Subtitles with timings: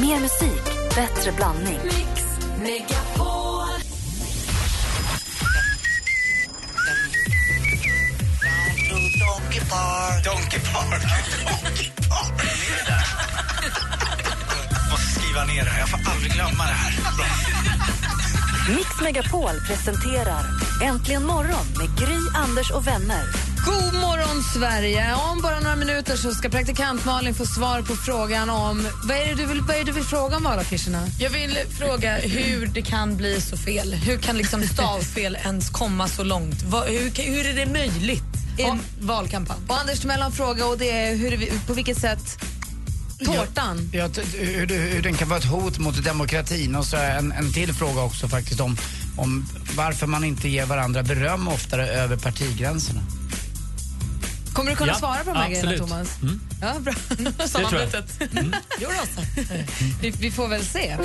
[0.00, 0.64] Mer musik,
[0.94, 1.78] bättre blandning.
[1.84, 2.24] Mix
[2.58, 3.68] Megapol.
[9.20, 10.24] Donkey Park.
[10.24, 11.02] Donkey Park.
[11.46, 11.92] Donkey?
[14.80, 15.80] Jag måste skriva ner det här.
[15.80, 16.92] Jag får aldrig glömma det här.
[18.76, 20.44] Mix Megapol presenterar
[20.84, 23.47] Äntligen morgon med Gry, Anders och vänner.
[23.68, 25.14] God morgon, Sverige!
[25.14, 28.86] Om bara några minuter så ska praktikant Malin få svar på frågan om...
[29.04, 31.06] Vad är det du vill, vad är det du vill fråga om valaffischerna?
[31.18, 33.94] Jag vill fråga hur det kan bli så fel.
[33.94, 36.62] Hur kan liksom stavfel ens komma så långt?
[36.86, 38.22] Hur, hur är det möjligt
[38.58, 39.58] i en valkampanj?
[39.68, 42.38] Och Anders Timell har en fråga och det är hur, på vilket sätt
[43.24, 43.90] tårtan...
[43.92, 46.76] Ja, t- hur, hur den kan vara ett hot mot demokratin.
[46.76, 48.76] Och så en, en till fråga också faktiskt om,
[49.16, 53.00] om varför man inte ger varandra beröm oftare över partigränserna.
[54.52, 55.90] Kommer du kunna Ja, svara på de här grejerna, absolut.
[55.90, 56.22] Thomas?
[56.22, 56.40] Mm.
[56.62, 57.46] Ja, bra.
[57.46, 58.04] Samarbetet.
[58.80, 59.22] Jo då.
[60.02, 60.88] Vi, vi får väl se.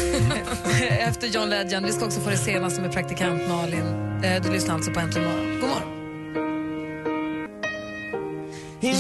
[0.89, 1.85] Efter John Legend.
[1.85, 3.85] Vi ska också få det senaste med praktikant Malin.
[4.23, 5.59] Eh, Du lyssnar alltså på Äntligen morgon.
[5.59, 5.89] God morgon.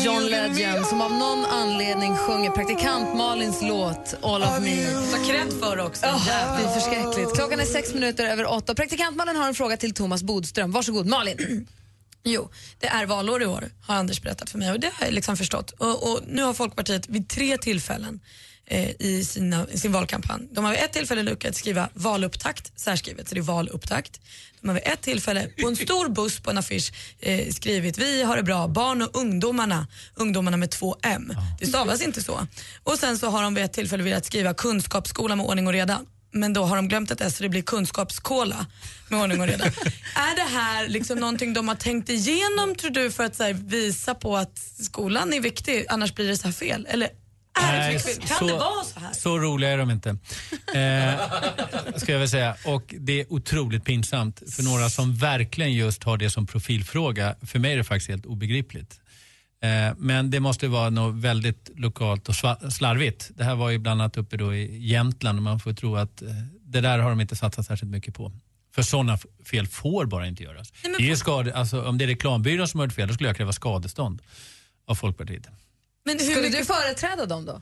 [0.03, 4.85] John Legend som av någon anledning sjunger praktikant Malins låt All of me.
[5.11, 6.05] Så kredd för det också.
[6.05, 7.35] Oh, det är förskräckligt.
[7.35, 8.75] Klockan är sex minuter över åtta.
[8.75, 10.71] Praktikant Malin har en fråga till Thomas Bodström.
[10.71, 11.67] Varsågod, Malin.
[12.25, 15.13] Jo, det är valår i år har Anders berättat för mig och det har jag
[15.13, 15.71] liksom förstått.
[15.71, 18.19] Och, och nu har Folkpartiet vid tre tillfällen
[18.65, 23.29] eh, i, sina, i sin valkampanj, de har vid ett tillfälle lyckats skriva valupptakt, särskrivet,
[23.29, 24.21] så det är valupptakt.
[24.61, 28.23] De har vid ett tillfälle på en stor buss på en affisch eh, skrivit vi
[28.23, 31.33] har det bra, barn och ungdomarna, ungdomarna med två M.
[31.59, 32.47] Det stavas inte så.
[32.83, 36.01] Och sen så har de vid ett tillfälle velat skriva kunskapsskola med ordning och reda.
[36.33, 38.65] Men då har de glömt ett S så det blir kunskapskola
[39.07, 39.65] med ordning och reda.
[40.15, 43.53] är det här liksom någonting de har tänkt igenom tror du för att så här,
[43.53, 46.87] visa på att skolan är viktig annars blir det så här fel?
[46.89, 47.09] Eller
[47.61, 48.21] är det Nej, så?
[48.21, 49.13] Kan det vara så här?
[49.13, 50.09] Så roliga är de inte.
[50.09, 52.55] Eh, ska jag väl säga.
[52.65, 57.35] Och det är otroligt pinsamt för några som verkligen just har det som profilfråga.
[57.41, 58.99] För mig är det faktiskt helt obegripligt.
[59.63, 62.35] Eh, men det måste vara något väldigt lokalt och
[62.73, 63.31] slarvigt.
[63.35, 66.21] Det här var ju bland annat uppe då i Jämtland och man får tro att
[66.21, 66.27] eh,
[66.65, 68.31] det där har de inte satsat särskilt mycket på.
[68.75, 70.73] För sådana fel får bara inte göras.
[70.83, 73.13] Nej, det är ju skade, alltså, om det är reklambyrån som har gjort fel då
[73.13, 74.21] skulle jag kräva skadestånd
[74.87, 75.47] av Folkpartiet.
[76.05, 77.61] Men hur Skulle mycket, du företräda dem då?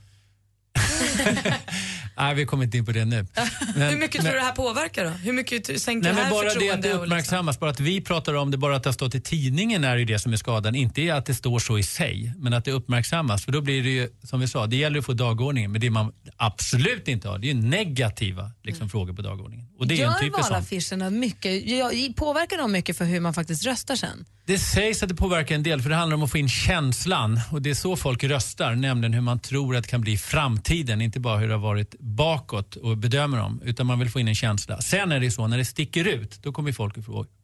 [2.16, 3.26] Nej, vi kommer inte in på det nu.
[3.76, 5.10] Men- hur mycket men- tror du det här påverkar då?
[5.10, 8.00] Hur mycket sänker Nej, det här bara det att det liksom- uppmärksammas, bara att vi
[8.00, 10.36] pratar om det, bara att det har stått i tidningen är ju det som är
[10.36, 10.74] skadan.
[10.74, 13.44] Inte att det står så i sig, men att det uppmärksammas.
[13.44, 15.72] För då blir det ju, som vi sa, det gäller att få dagordningen.
[15.72, 19.66] Men det man absolut inte har, det är ju negativa liksom, frågor på dagordningen.
[19.78, 24.24] Och det är Gör valaffischerna mycket, påverkar de mycket för hur man faktiskt röstar sen?
[24.46, 27.40] Det sägs att det påverkar en del, för det handlar om att få in känslan.
[27.50, 30.18] Och det är så folk röstar, nämligen hur man tror att det kan bli i
[30.18, 31.00] framtiden.
[31.00, 34.28] Inte bara hur det har varit bakåt och bedömer dem, utan man vill få in
[34.28, 34.80] en känsla.
[34.80, 36.96] Sen är det så, när det sticker ut, då kommer folk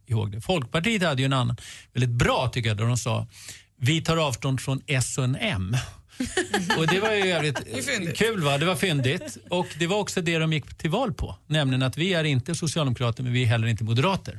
[0.06, 0.40] ihåg det.
[0.40, 1.56] Folkpartiet hade ju en annan,
[1.92, 3.26] väldigt bra tycker jag, där de sa
[3.80, 5.76] vi tar avstånd från S och M.
[6.78, 7.58] Och det var ju jävligt
[8.16, 9.38] kul va, det var fyndigt.
[9.50, 11.36] Och det var också det de gick till val på.
[11.46, 14.38] Nämligen att vi är inte socialdemokrater men vi är heller inte moderater.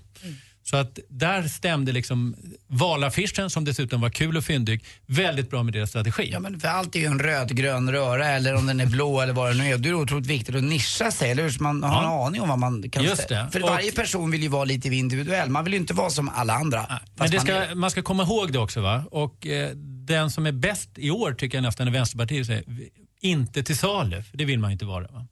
[0.70, 2.36] Så att där stämde liksom
[2.68, 6.30] valaffischen som dessutom var kul och fyndig väldigt bra med deras strategi.
[6.32, 9.34] Ja men för allt är ju en rödgrön röra eller om den är blå eller
[9.34, 9.78] vad det nu är.
[9.78, 11.50] Det är otroligt viktigt att nischa sig, eller hur?
[11.50, 12.28] Så man har en Ja.
[12.28, 13.48] aning om vad man kan Just det.
[13.52, 15.50] För Och- varje person vill ju vara lite individuell.
[15.50, 16.86] Man vill ju inte vara som alla andra.
[16.90, 18.82] Men fast det man ska, är- man ska komma ihåg det också.
[18.82, 19.04] va?
[19.12, 19.70] Och eh,
[20.06, 22.46] Den som är bäst i år tycker jag nästan är Vänsterpartiet.
[22.48, 22.90] Säger, "Vi-
[23.22, 25.08] inte till salu, för det vill man ju inte vara.
[25.08, 25.26] Va?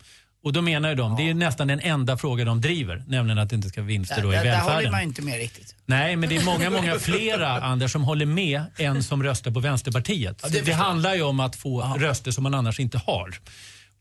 [0.47, 3.50] Och då menar ju de, det är nästan den enda fråga de driver, nämligen att
[3.50, 4.91] det inte ska vinster då i där, där håller välfärden.
[4.91, 5.75] man ju inte med riktigt.
[5.85, 9.59] Nej, men det är många, många flera, Anders, som håller med än som röstar på
[9.59, 10.44] Vänsterpartiet.
[10.52, 10.78] det det jag.
[10.78, 13.36] handlar ju om att få röster som man annars inte har.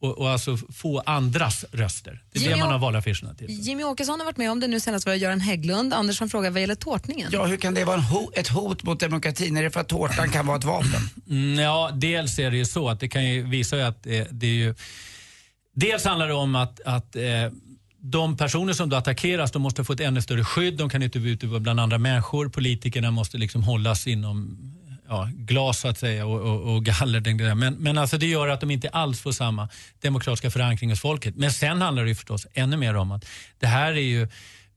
[0.01, 2.23] Och, och alltså få andras röster.
[2.33, 3.47] Det är det Jimmy man har valaffischerna till.
[3.51, 5.95] Jimmy Åkesson har varit med om det nu senast var det Göran Hägglund.
[5.95, 7.29] Anders har frågat vad gäller tårtningen.
[7.33, 9.57] Ja, hur kan det vara ho- ett hot mot demokratin?
[9.57, 11.01] Är det för att tårtan kan vara ett vapen?
[11.31, 14.23] Mm, ja, dels är det ju så att det kan ju visa ju att eh,
[14.31, 14.75] det är ju...
[15.79, 17.23] Dels handlar det om att, att eh,
[18.01, 20.77] de personer som då attackeras de måste få ett ännu större skydd.
[20.77, 22.49] De kan inte vara ute bland andra människor.
[22.49, 24.59] Politikerna måste liksom hållas inom
[25.09, 27.55] ja, glas så att säga och, och, och galler.
[27.55, 29.69] Men, men alltså det gör att de inte alls får samma
[30.01, 31.37] demokratiska förankring hos folket.
[31.37, 33.25] Men sen handlar det ju förstås ännu mer om att
[33.59, 34.29] det här är ju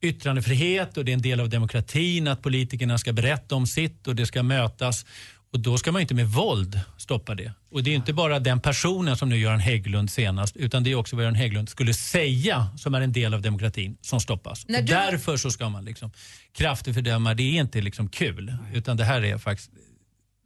[0.01, 4.15] yttrandefrihet och det är en del av demokratin att politikerna ska berätta om sitt och
[4.15, 5.05] det ska mötas.
[5.53, 7.51] Och då ska man inte med våld stoppa det.
[7.71, 10.95] Och det är inte bara den personen som nu Göran Hägglund senast, utan det är
[10.95, 14.65] också vad Göran Hägglund skulle säga som är en del av demokratin som stoppas.
[14.65, 16.11] Du- Därför så ska man liksom
[16.53, 19.69] kraftigt fördöma, det är inte liksom kul, utan det här är faktiskt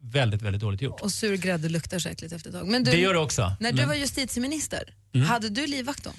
[0.02, 1.02] väldigt, väldigt dåligt gjort.
[1.02, 2.68] Och sur grädde luktar så äckligt efter ett tag.
[2.68, 3.56] Men du, Det gör det också.
[3.60, 4.84] När du Men- var justitieminister,
[5.28, 6.10] Hade du livvakt då?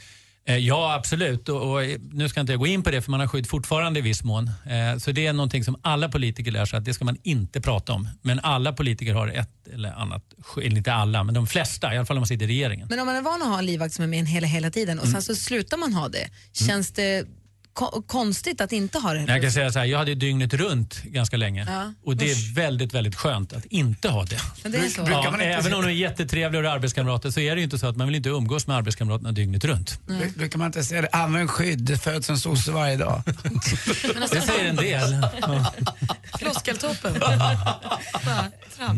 [0.47, 1.49] Eh, Ja, absolut.
[1.49, 3.47] Och, och, eh, nu ska inte jag gå in på det för man har skydd
[3.47, 4.51] fortfarande i viss mån.
[4.67, 7.61] Eh, så det är någonting som alla politiker lär sig att det ska man inte
[7.61, 8.09] prata om.
[8.23, 11.97] Men alla politiker har ett eller annat skydd, eller inte alla, men de flesta, i
[11.97, 12.87] alla fall om man sitter i regeringen.
[12.91, 14.71] Men om man är van att ha en livvakt som är med en hela, hela
[14.71, 17.27] tiden och sen så slutar man ha det, känns det
[17.75, 19.25] ko- konstigt att inte ha det?
[19.33, 21.93] Jag kan säga så här, jag hade dygnet runt ganska länge Ja.
[22.05, 24.39] och det är väldigt, väldigt skönt att inte ha det.
[24.63, 25.03] Men det är så.
[25.03, 27.65] Brukar Ja, man inte även om de är jättetrevliga och arbetskamrater så är det ju
[27.65, 29.99] inte så att man vill inte umgås med arbetskamraterna dygnet runt.
[30.07, 31.09] Bru- Brukar man inte säga det?
[31.13, 33.23] Använd skydd, det föds en sosse varje dag.
[34.33, 35.03] Det säger en del.
[36.39, 37.15] Floskeltoppen.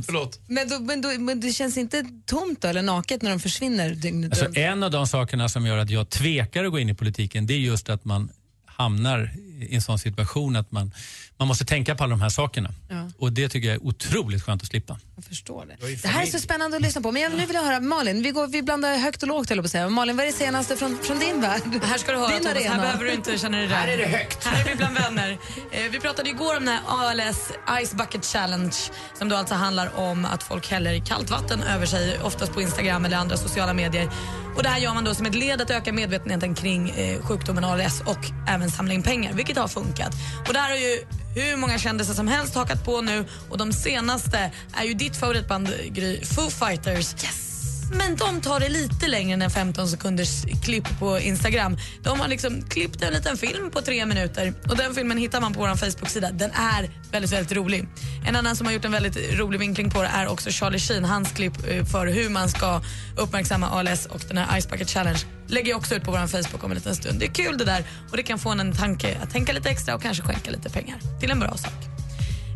[0.07, 0.41] Förlåt.
[0.47, 3.91] Men, då, men, då, men det känns inte tomt då, eller naket när de försvinner
[3.91, 4.57] dygnet Alltså, runt?
[4.57, 7.55] en av de sakerna som gör att jag tvekar att gå in i politiken det
[7.55, 8.29] är just att man
[8.77, 9.31] hamnar
[9.61, 10.93] i en sån situation att man,
[11.39, 12.71] man måste tänka på alla de här sakerna.
[12.89, 13.11] Ja.
[13.19, 14.99] Och det tycker jag är otroligt skönt att slippa.
[15.17, 15.97] Jag förstår det.
[16.03, 17.13] Det här är så spännande att lyssna på.
[17.13, 19.61] Men jag, nu vill jag höra, Malin, vi, går, vi blandar högt och lågt på
[19.61, 19.89] att säga.
[19.89, 21.63] Malin, vad är det senaste från, från din värld?
[21.83, 22.83] Här ska du höra Din Thomas, här arena.
[22.83, 23.77] behöver du inte känna dig rädd.
[23.77, 24.45] Här är det högt.
[24.45, 25.39] Här är vi bland vänner.
[25.71, 27.53] Eh, vi pratade igår om den här ALS
[27.87, 28.75] Ice Bucket Challenge
[29.19, 33.05] som då alltså handlar om att folk häller kallt vatten över sig, oftast på Instagram
[33.05, 34.11] eller andra sociala medier.
[34.57, 37.65] Och det här gör man då som ett led att öka medvetenheten kring eh, sjukdomen
[37.65, 38.19] ALS och
[38.49, 40.13] även samla in pengar, vilket har funkat.
[40.49, 40.99] Och det här har ju
[41.37, 45.69] hur många kändisar som helst hakat på nu och de senaste är ju ditt favoritband
[45.93, 47.46] Gry, Foo Fighters.
[47.93, 51.77] Men de tar det lite längre än en 15 sekunders klipp på Instagram.
[52.03, 55.55] De har liksom klippt en liten film på tre minuter och den filmen hittar man
[55.55, 56.31] på vår Facebook-sida.
[56.33, 57.89] Den är väldigt, väldigt rolig.
[58.27, 61.05] En annan som har gjort en väldigt rolig vinkling på det är också Charlie Sheen.
[61.05, 62.81] Hans klipp eh, för hur man ska
[63.17, 66.65] uppmärksamma ALS och den här Ice Bucket Challenge lägger jag också ut på vår Facebook
[66.65, 67.19] om en liten stund.
[67.19, 69.71] Det är kul det där och det kan få en en tanke att tänka lite
[69.71, 71.96] extra och kanske skänka lite pengar till en bra sak.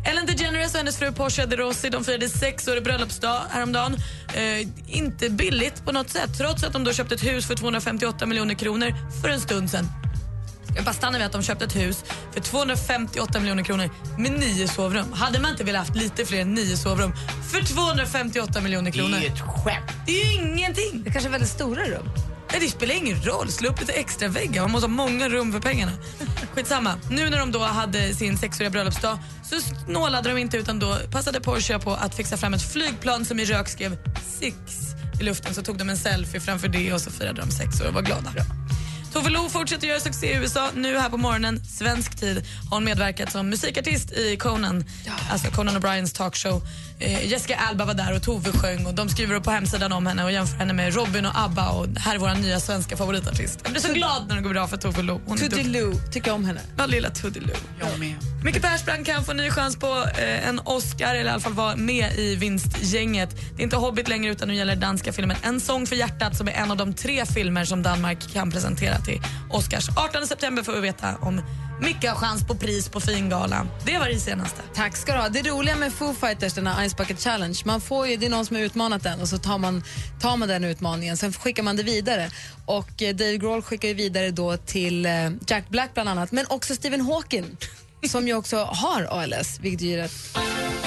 [0.05, 3.97] Ellen DeGeneres och hennes fru Portia de Rossi de firade sexårig bröllopsdag häromdagen.
[4.33, 8.25] Eh, inte billigt på något sätt, trots att de då köpte ett hus för 258
[8.25, 9.85] miljoner kronor för en stund sedan.
[10.75, 12.03] Jag bara stannar vid att de köpte ett hus
[12.33, 15.13] för 258 miljoner kronor med nio sovrum.
[15.13, 17.13] Hade man inte velat haft lite fler än nio sovrum
[17.51, 19.17] för 258 miljoner kronor?
[19.17, 19.91] ett skämt.
[20.05, 21.03] Det är ju ingenting.
[21.03, 22.09] Det kanske är väldigt stora rum.
[22.51, 23.51] Nej, det spelar ingen roll.
[23.51, 24.61] Slå upp lite extra väggar.
[24.61, 25.91] Man måste ha många rum för pengarna.
[26.55, 26.95] Skitsamma.
[27.09, 31.41] Nu när de då hade sin sexåriga bröllopsdag så snålade de inte utan då passade
[31.41, 33.97] Porsche på att fixa fram ett flygplan som i rök skrev
[34.39, 34.55] Six
[35.19, 35.53] i luften.
[35.53, 38.01] Så tog de en selfie framför det och så firade de sex år och var
[38.01, 38.31] glada.
[39.13, 40.69] Tove Lo fortsätter göra succé i USA.
[40.75, 44.83] Nu här på morgonen, svensk tid, har hon medverkat som musikartist i Conan,
[45.31, 46.61] alltså Conan O'Briens talkshow.
[47.01, 50.07] Eh, Jessica Alba var där och Tove sjöng och de skriver upp på hemsidan om
[50.07, 53.59] henne och jämför henne med Robin och ABBA och här är vår nya svenska favoritartist.
[53.63, 55.21] Jag blir så glad när det går bra för Tove Lo.
[55.27, 56.61] Toodiloo, tycker om henne.
[56.77, 57.55] Ja, lilla Toodiloo.
[57.79, 58.15] Jag med.
[58.43, 61.75] Micke Persbrandt kan få ny chans på eh, en Oscar eller i alla fall vara
[61.75, 63.29] med i vinstgänget.
[63.55, 66.47] Det är inte Hobbit längre utan nu gäller danska filmen En sång för hjärtat som
[66.47, 69.89] är en av de tre filmer som Danmark kan presentera till Oscars.
[69.95, 71.41] 18 september får vi veta om
[71.81, 73.69] Micke har chans på pris på Fingalan.
[73.85, 74.61] Det var det senaste.
[74.73, 75.29] Tack ska du ha.
[75.29, 78.29] Det roliga med Foo Fighters, den här Ice Bucket Challenge, man får ju, det är
[78.29, 79.83] någon som har utmanat den och så tar man,
[80.21, 82.29] tar man den utmaningen, sen skickar man det vidare.
[82.65, 86.45] Och eh, Dave Grohl skickar ju vidare då till eh, Jack Black bland annat, men
[86.49, 87.57] också Stephen Hawking
[88.09, 90.37] som ju också har ALS, vilket är rätt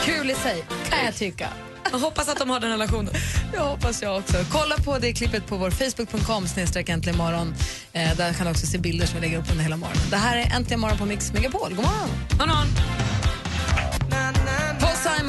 [0.04, 1.48] kul i sig, kan jag tycka.
[1.92, 3.14] Jag hoppas att de har den relationen.
[3.54, 4.36] Jag hoppas jag också.
[4.50, 7.54] Kolla på det klippet på vår facebook.com snedstreck äntligen morgon.
[7.92, 10.02] Eh, där kan du också se bilder som vi lägger upp under hela morgonen.
[10.10, 11.74] Det här är Äntligen morgon på Mix Megapol.
[11.74, 12.08] God morgon!
[12.38, 12.64] Någon har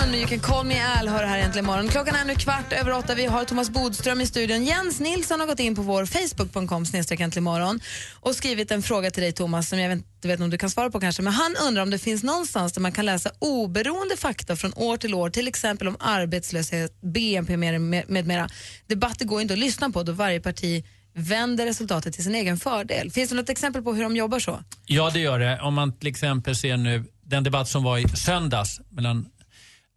[0.06, 1.88] Lennon med You can call me Al hör här egentligen imorgon.
[1.88, 3.16] Klockan är nu kvart över åtta.
[3.16, 4.66] Vi har Thomas Bodström i studion.
[4.66, 6.86] Jens Nilsson har gått in på vår facebook.com
[7.38, 7.80] imorgon
[8.20, 10.90] och skrivit en fråga till dig Thomas som jag inte vet om du kan svara
[10.90, 11.22] på kanske.
[11.22, 14.98] Men han undrar om det finns någonstans där man kan läsa oberoende fakta från år
[14.98, 18.50] till år, till exempel om arbetslöshet, BNP med, med, med mera.
[18.88, 23.12] Debatter går inte att lyssna på då varje parti vänder resultatet till sin egen fördel.
[23.12, 24.60] Finns det något exempel på hur de jobbar så?
[24.86, 25.60] Ja, det gör det.
[25.62, 29.26] Om man till exempel ser nu den debatt som var i söndags mellan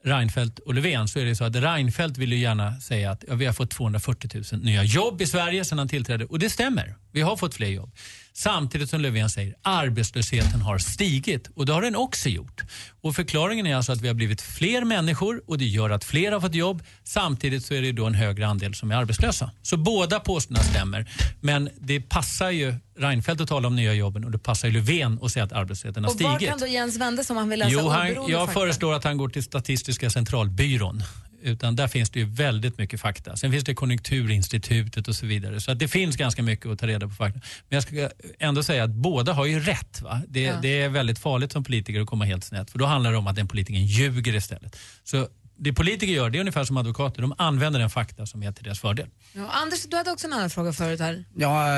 [0.08, 3.34] Reinfeldt och Löfven så är det så att Reinfeldt vill ju gärna säga att ja,
[3.34, 6.94] vi har fått 240 000 nya jobb i Sverige sedan han tillträdde och det stämmer.
[7.12, 7.90] Vi har fått fler jobb.
[8.38, 12.62] Samtidigt som Löfven säger arbetslösheten har stigit och det har den också gjort.
[13.00, 16.32] Och förklaringen är alltså att vi har blivit fler människor och det gör att fler
[16.32, 16.82] har fått jobb.
[17.04, 19.50] Samtidigt så är det då en högre andel som är arbetslösa.
[19.62, 21.10] Så båda påståendena stämmer.
[21.40, 25.18] Men det passar ju Reinfeldt att tala om nya jobben och det passar ju Löfven
[25.22, 26.50] att säga att arbetslösheten har Och var stigit.
[26.50, 28.52] kan då Jens vända sig om han vill läsa Jo, han, jag fakta?
[28.60, 31.02] föreslår att han går till Statistiska centralbyrån.
[31.48, 33.36] Utan där finns det ju väldigt mycket fakta.
[33.36, 35.60] Sen finns det Konjunkturinstitutet och så vidare.
[35.60, 37.40] Så att det finns ganska mycket att ta reda på fakta.
[37.68, 40.00] Men jag ska ändå säga att båda har ju rätt.
[40.02, 40.22] Va?
[40.28, 40.58] Det, Ja.
[40.62, 42.70] det är väldigt farligt som politiker att komma helt snett.
[42.70, 44.76] För då handlar det om att den politikern ljuger istället.
[45.04, 45.28] Så
[45.60, 47.22] det politiker gör det är ungefär som advokater.
[47.22, 49.06] De använder den fakta som är till deras fördel.
[49.32, 51.24] Ja, Anders, du hade också en annan fråga förut här.
[51.36, 51.76] Ja,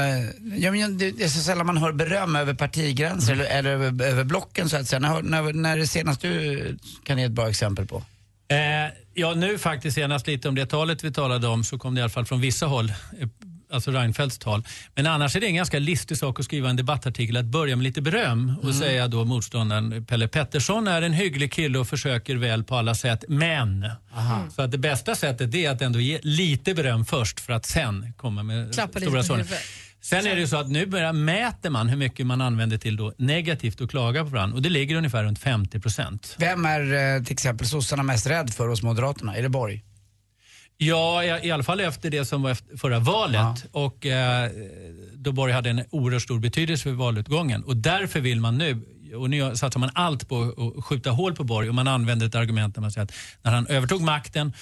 [0.59, 4.25] ja men det, är så sällan man hör beröm över partigränser eller, eller över, över
[4.25, 5.01] blocken så att säga.
[5.01, 8.03] När, när, när är det senast du kan ge ett bra exempel på?
[8.51, 11.99] Eh, ja, nu faktiskt senast lite om det talet vi talade om så kom det
[11.99, 13.29] i alla fall från vissa håll, eh,
[13.73, 14.63] alltså Reinfeldts tal.
[14.95, 17.85] Men annars är det en ganska listig sak att skriva en debattartikel, att börja med
[17.85, 22.65] lite beröm och säga då motståndaren Pelle Pettersson är en hygglig kille och försöker väl
[22.65, 23.91] på alla sätt, men.
[24.57, 28.13] Så att det bästa sättet är att ändå ge lite beröm först för att sen
[28.17, 29.51] komma med Klappa stora huvudet.
[30.01, 32.97] Sen är det ju så att nu börjar, mäter man hur mycket man använder till
[32.97, 36.37] då negativt och klaga på varandra och det ligger ungefär runt 50 procent.
[36.39, 39.37] Vem är eh, till exempel sossarna mest rädd för hos Moderaterna?
[39.37, 39.85] Är det Borg?
[40.77, 43.67] Ja, i, i alla fall efter det som var efter förra valet.
[43.73, 44.51] Och eh,
[45.15, 47.65] då Borg hade en oerhört stor betydelse för valutgången.
[47.65, 48.83] Och därför vill man nu,
[49.17, 50.43] och nu satsar man allt på
[50.79, 53.53] att skjuta hål på Borg och man använder ett argument där man säger att när
[53.53, 54.53] han övertog makten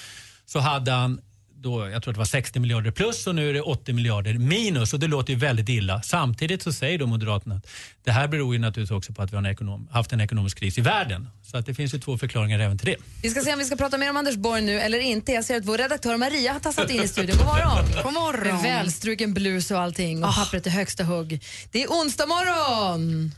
[0.45, 1.21] så hade han
[1.61, 4.33] då, jag tror att det var 60 miljarder plus och nu är det 80 miljarder
[4.33, 6.01] minus och det låter ju väldigt illa.
[6.01, 7.67] Samtidigt så säger då Moderaterna att
[8.03, 10.59] det här beror ju naturligtvis också på att vi har en ekonom, haft en ekonomisk
[10.59, 11.29] kris i världen.
[11.43, 12.95] Så att det finns ju två förklaringar även till det.
[13.21, 15.31] Vi ska se om vi ska prata mer om Anders Borg nu eller inte.
[15.31, 17.37] Jag ser att vår redaktör Maria har tassat in i studion.
[17.37, 17.85] God morgon!
[18.03, 18.55] God morgon.
[18.55, 21.43] Med välstruken blus och allting och pappret i högsta hugg.
[21.71, 23.31] Det är onsdag morgon!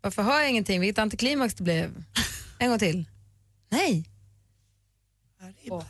[0.00, 0.80] Varför hör jag ingenting?
[0.80, 1.90] Vilket antiklimax det blev.
[2.58, 3.04] En gång till.
[3.70, 4.04] Nej.
[5.70, 5.82] Åh.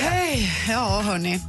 [0.00, 0.52] Hej!
[0.68, 1.40] Ja, hörni.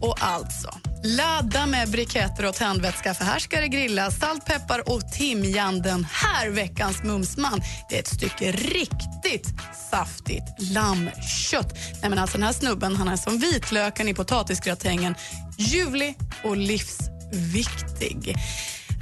[0.00, 5.12] Och alltså, ladda med briketter och tändvätska för här ska det grillas salt, peppar och
[5.12, 7.60] timjan den här veckans Mumsman.
[7.88, 9.48] Det är ett stycke riktigt
[9.90, 11.74] saftigt lammkött.
[12.00, 15.14] Nej, men alltså, den här snubben han är som vitlöken i potatisgratängen.
[15.60, 18.34] Ljuvlig och livsviktig.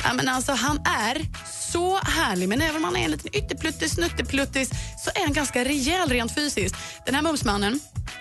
[0.05, 1.27] Ja, men alltså, han är
[1.73, 4.71] så härlig, men även om han är en liten ytterpluttis, snuttepluttis
[5.05, 6.77] så är han ganska rejäl rent fysiskt.
[7.07, 7.81] Den här mumsmannen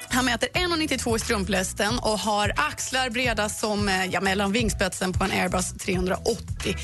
[0.10, 5.24] han mäter 1,92 i strumplästen och har axlar breda som eh, ja, mellan vingspetsen på
[5.24, 6.76] en Airbus 380.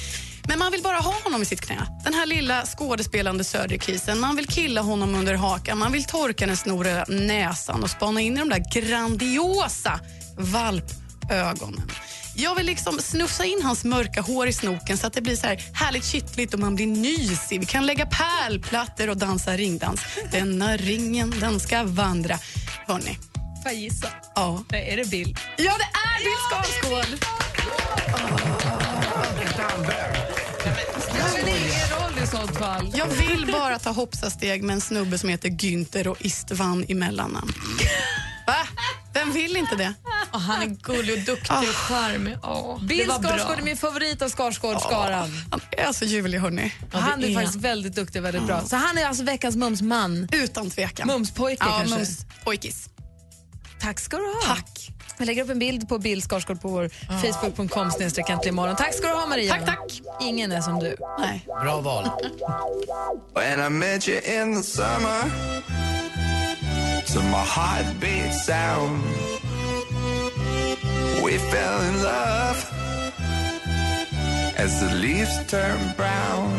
[0.47, 1.87] Men man vill bara ha honom i sitt knä.
[2.03, 4.19] Den här lilla skådespelande söderkisen.
[4.19, 8.37] Man vill killa honom under hakan, man vill torka den snoriga näsan och spana in
[8.37, 9.99] i de där grandiosa
[10.37, 11.91] valp valpögonen.
[12.35, 15.47] Jag vill liksom snufsa in hans mörka hår i snoken så att det blir så
[15.47, 17.59] här härligt kittligt och man blir nysig.
[17.59, 20.01] Vi kan lägga pärlplattor och dansa ringdans.
[20.31, 22.39] Denna ringen, den ska vandra.
[22.87, 23.17] Hörni.
[23.63, 24.07] Får jag gissa?
[24.35, 24.63] Ja.
[24.69, 25.37] Är det Bill?
[25.57, 27.19] Ja, det är Bill Skarsgård!
[32.95, 37.53] Jag vill bara ta hoppsasteg med en snubbe som heter Günther och Istvan i mellannamn.
[38.47, 38.67] Va?
[39.13, 39.93] Vem vill inte det?
[40.31, 42.37] Och han är gullig och duktig och charmig.
[42.43, 43.09] Åh, det Bill.
[43.09, 45.31] Skarsgård är min favorit av Skarsgård-skaran.
[45.51, 46.73] Han är så ljuvlig, hörni.
[46.91, 48.61] Han är, är faktiskt väldigt duktig och väldigt bra.
[48.61, 50.27] Så han är alltså veckans mumsman.
[50.31, 51.07] Utan tvekan.
[51.07, 51.95] Mumspojke ja, kanske?
[51.95, 52.89] Mumspojkis.
[53.81, 54.55] Tack ska du ha.
[54.55, 54.89] Tack.
[55.17, 56.89] Vi lägger upp en bild på Bill Skarsgård på vår
[57.21, 58.75] facebook.com snedstreck äntligen imorgon.
[58.75, 59.53] Tack ska du ha Maria.
[59.53, 60.01] Tack, tack.
[60.21, 60.95] Ingen är som du.
[61.19, 61.45] Nej.
[61.45, 62.09] Bra val.
[67.13, 69.03] To my heartbeat sound
[71.23, 72.57] We fell in love
[74.57, 76.51] As the leaves turn brown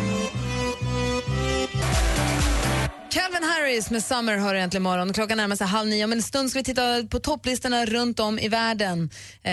[3.10, 5.12] Calvin Harris med Summer hör äntligen imorgon.
[5.12, 6.04] Klockan närmar sig halv nio.
[6.04, 9.10] Om en stund ska vi titta på topplistorna runt om i världen.
[9.42, 9.52] Eh,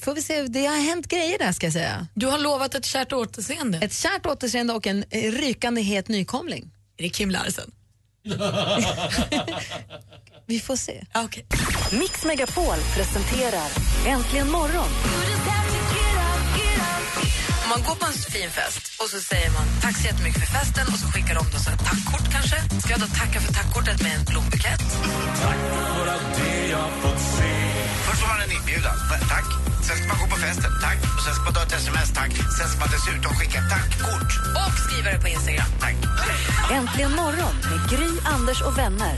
[0.00, 2.06] får vi se, det har hänt grejer där ska jag säga.
[2.14, 3.78] Du har lovat ett kärt återseende.
[3.82, 6.70] Ett kärt återseende och en eh, rykande het nykomling.
[6.96, 7.70] Är det Kim Larsen?
[10.46, 11.04] Vi får se.
[11.14, 11.46] Okej.
[11.92, 13.68] Mix Megapol presenterar
[14.06, 14.88] Äntligen morgon.
[17.62, 20.52] Om man går på en fin fest och så säger man tack så jättemycket för
[20.58, 22.56] festen och så skickar de då så ett tackkort kanske.
[22.80, 24.82] Ska jag då tacka för tackkortet med en blombukett?
[27.02, 27.57] Först
[28.20, 28.96] får man en inbjudan.
[29.34, 29.48] Tack.
[29.86, 30.70] Sen ska man gå på festen.
[30.86, 30.98] Tack.
[31.16, 32.08] Och sen ska man ta ett sms.
[32.20, 32.32] Tack.
[32.56, 34.30] Sen ska man dessutom skicka tackkort.
[34.60, 35.70] Och skriva det på Instagram.
[35.84, 35.96] Tack.
[36.78, 39.14] Äntligen morgon med Gry, Anders och vänner.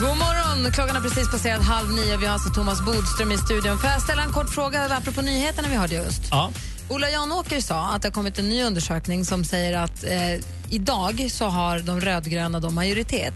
[0.00, 0.72] God morgon!
[0.72, 2.16] Klockan har precis passerat halv nio.
[2.16, 3.78] Vi har alltså Thomas Bodström i studion.
[3.78, 6.22] Får jag ställa en kort fråga apropå nyheterna vi hörde just?
[6.30, 6.50] Ja.
[6.88, 11.28] Ola Janåker sa att det har kommit en ny undersökning som säger att eh, idag
[11.30, 13.34] så har de rödgröna då majoritet.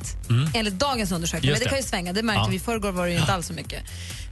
[0.54, 1.48] Enligt dagens undersökning.
[1.48, 1.88] Just Men det kan ju det.
[1.88, 2.48] svänga, det märkte Ja.
[2.50, 2.56] vi.
[2.56, 3.82] I förrgår var det ju inte alls så mycket.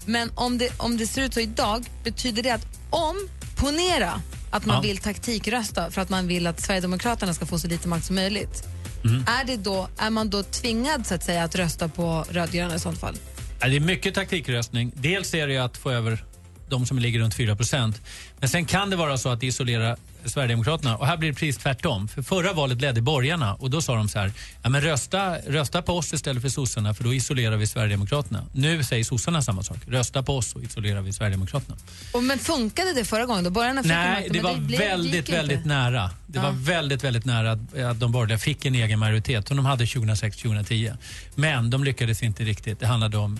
[0.08, 4.66] Men om det, om det ser ut så idag, betyder det att om, ponera att
[4.66, 4.80] man Ja.
[4.82, 8.64] vill taktikrösta för att man vill att Sverigedemokraterna ska få så lite makt som möjligt.
[9.04, 9.24] Mm.
[9.40, 12.78] Är, det då, är man då tvingad så att säga att rösta på rödgröna i
[12.78, 13.16] sånt fall?
[13.60, 14.92] Det är mycket taktikröstning.
[14.94, 16.24] Dels är det att få över
[16.70, 17.94] de som ligger runt 4%
[18.40, 20.96] Men sen kan det vara så att det isolerar Sverigedemokraterna.
[20.96, 22.08] Och här blir det precis tvärtom.
[22.08, 24.32] För förra valet ledde borgarna och då sa de så här,
[24.62, 28.44] ja, men rösta, rösta på oss istället för sossarna för då isolerar vi Sverigedemokraterna.
[28.52, 31.76] Nu säger sossarna samma sak, rösta på oss och isolerar vi Sverigedemokraterna.
[32.12, 33.44] Och, men funkade det förra gången?
[33.44, 35.32] Då borgarna fick Nej, makten, det var blev- väldigt, gick inte.
[35.32, 36.10] väldigt nära.
[36.26, 36.42] Det Ja.
[36.42, 39.84] var väldigt, väldigt nära att, att de borgerliga fick en egen majoritet som de hade
[39.84, 40.96] 2006-2010.
[41.34, 42.80] Men de lyckades inte riktigt.
[42.80, 43.38] Det handlade om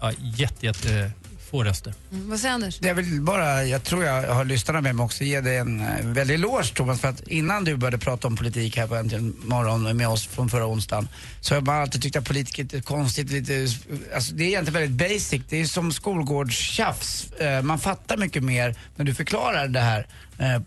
[0.00, 1.10] ja, jätte, jätte
[1.54, 1.94] få röster.
[2.12, 2.78] Mm, vad säger Anders?
[2.82, 6.06] Jag vill bara, jag tror jag har lyssnarna med mig också, ge dig en eh,
[6.06, 9.96] väldig eloge Thomas för att innan du började prata om politik här på Äntligen morgon
[9.96, 11.08] med oss från förra onsdagen
[11.40, 13.66] så har jag bara alltid tyckt att politiker är konstigt, lite,
[14.14, 17.32] alltså det är egentligen väldigt basic, det är som skolgårdstjafs.
[17.32, 20.06] Eh, Man fattar mycket mer när du förklarar det här
[20.38, 20.62] eh,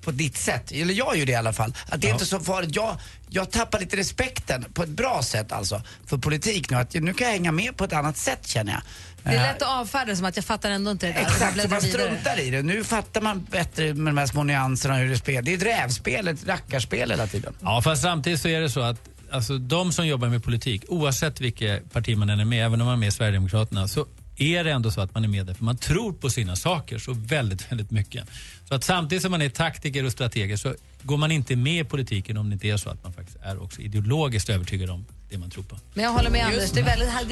[0.00, 1.74] på ditt sätt, eller jag gör det i alla fall.
[1.88, 2.76] Att det är inte så farligt.
[2.76, 2.96] Jag,
[3.28, 6.76] jag tappar lite respekten på ett bra sätt alltså för politik nu.
[6.76, 8.82] Att nu kan jag hänga med på ett annat sätt känner jag.
[9.22, 11.20] Det är Eh, lätt att avfärda som att jag fattar ändå inte det där.
[11.20, 12.04] Exakt, så man vidare.
[12.06, 12.62] struntar i det.
[12.62, 15.42] Nu fattar man bättre med de här små nyanserna hur det spelar.
[15.42, 17.54] Det är ett rävspel, ett rackarspel hela tiden.
[17.60, 21.40] Ja, fast samtidigt så är det så att alltså, de som jobbar med politik, oavsett
[21.40, 24.06] vilket parti man än är med, även om man är med i Sverigedemokraterna, så
[24.40, 26.98] är det ändå så att man är med där för man tror på sina saker
[26.98, 28.28] så väldigt, väldigt mycket.
[28.68, 31.84] Så att samtidigt som man är taktiker och strateger så går man inte med i
[31.84, 35.38] politiken om det inte är så att man faktiskt är också ideologiskt övertygad om det
[35.38, 35.76] man tror på.
[35.94, 36.70] Men jag håller med Anders.
[36.70, 37.28] Det är, väldigt,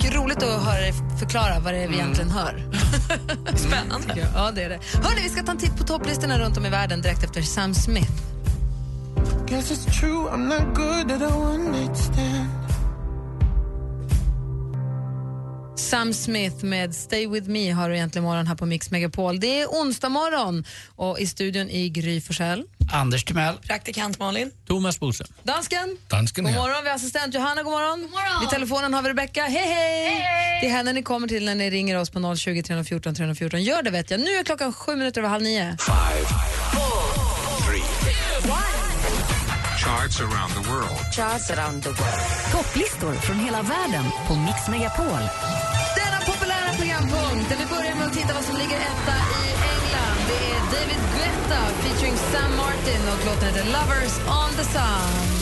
[0.00, 2.68] det är roligt att höra dig förklara vad det är vi egentligen hör.
[3.56, 4.28] Spännande.
[4.34, 4.80] Ja, det är det.
[5.02, 7.74] Hörni, vi ska ta en titt på topplistorna runt om i världen direkt efter Sam
[7.74, 8.12] Smith.
[9.48, 12.61] Guess it's true, I'm not good at a one night stand.
[15.76, 19.40] Sam Smith med Stay With Me har du egentligen morgon här på Mix Megapol.
[19.40, 20.64] Det är onsdag morgon
[20.96, 22.64] och i studion i Gry Forssell.
[22.92, 23.54] Anders Timell.
[23.56, 24.50] Praktikant Malin.
[24.66, 25.28] Thomas Bodström.
[25.42, 25.96] Dansken.
[26.08, 28.08] Dansken God morgon, vi har assistent Johanna, god morgon.
[28.40, 30.60] Vid telefonen har vi Rebecka, hej hej!
[30.60, 33.62] Det är henne ni kommer till när ni ringer oss på 020 314 314.
[33.62, 34.20] Gör det vet jag.
[34.20, 35.76] Nu är klockan sju minuter över halv nio.
[39.82, 40.98] Charts around the world.
[41.10, 42.24] Charts around the world.
[42.52, 45.22] Topplistor från hela världen på Mix Megapol.
[45.98, 50.18] Denna populära programpunkt där vi börjar med att titta vad som ligger etta i England.
[50.28, 55.41] Det är David Guetta featuring Sam Martin och låten heter Lovers on the Sun.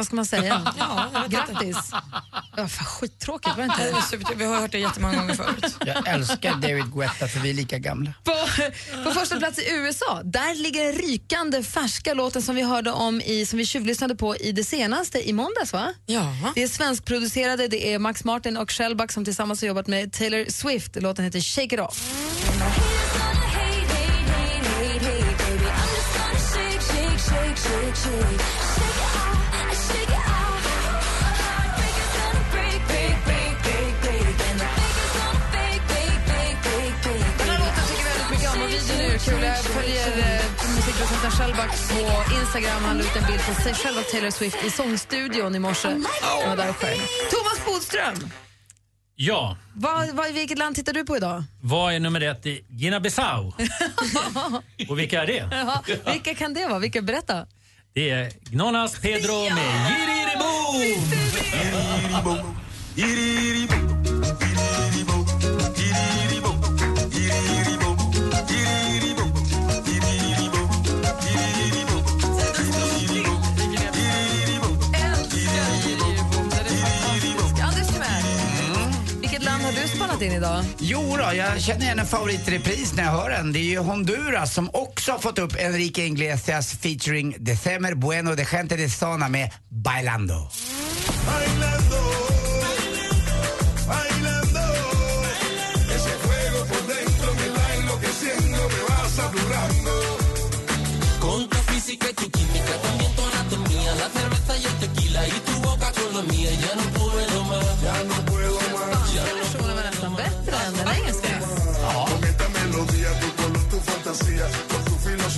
[0.00, 0.74] Vad ska man säga?
[1.28, 1.76] Grattis!
[2.56, 4.02] Ja, fan, skittråkigt, var det Det inte?
[4.02, 5.76] super- Vi har hört det jättemånga gånger förut.
[5.86, 8.12] Jag älskar David Guetta för vi är lika gamla.
[8.24, 8.32] På,
[9.04, 13.20] på första plats i USA, där ligger den rykande färska låten som vi hörde om
[13.20, 15.92] i, som vi tjuvlyssnade på i det senaste i måndags va?
[16.06, 16.36] Ja.
[16.54, 20.50] Det är svenskproducerade, det är Max Martin och Shellback som tillsammans har jobbat med Taylor
[20.50, 20.96] Swift.
[21.02, 22.10] Låten heter Shake It Off.
[39.24, 39.42] Kul.
[39.44, 40.42] Jag följer eh,
[40.76, 42.84] musikproducenten Shellback på Instagram.
[42.84, 45.88] Han la ut en bild på sig själv och Taylor Swift i sångstudion i morse.
[46.40, 46.98] Jag var där och sjöng.
[47.30, 48.30] Thomas Bodström,
[49.22, 51.44] Ja, vad, vad, vilket land tittar du på idag?
[51.62, 53.52] vad är nummer ett i Guinea-Bissau?
[54.88, 55.48] Och vilka är det?
[55.50, 56.78] Jaha, vilka kan det vara?
[56.78, 57.46] Vilka, berätta.
[57.92, 60.50] Det är Gnonas Pedro med Jiriribo!
[62.96, 63.89] Anders
[80.20, 80.64] spanat in idag?
[80.78, 83.52] Jo då, jag känner igen en favorit i repris när jag hör den.
[83.52, 88.44] Det är ju Honduras som också har fått upp Enrique Iglesias featuring December Bueno de
[88.44, 90.50] Gente de Zona med Bailando.
[91.26, 92.19] Con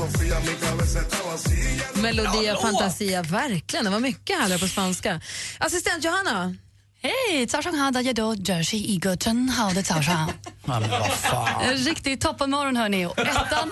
[0.03, 1.85] Sofía, mi cabeza está vacía.
[2.03, 3.85] Melodia Fantasia, verkligen.
[3.85, 5.21] Det var mycket här på spanska.
[5.59, 6.55] Assistent Johanna.
[7.03, 7.47] Hej!
[7.47, 10.29] 早上好，大家都，这是一个真好的早上。
[10.67, 11.61] Men vad fan.
[11.63, 13.05] En riktig toppenmorgon hörni.
[13.17, 13.71] Ettan,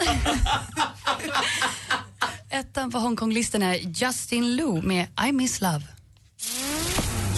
[2.50, 5.82] ettan på Hongkonglistan är Justin Lu med I Miss Love.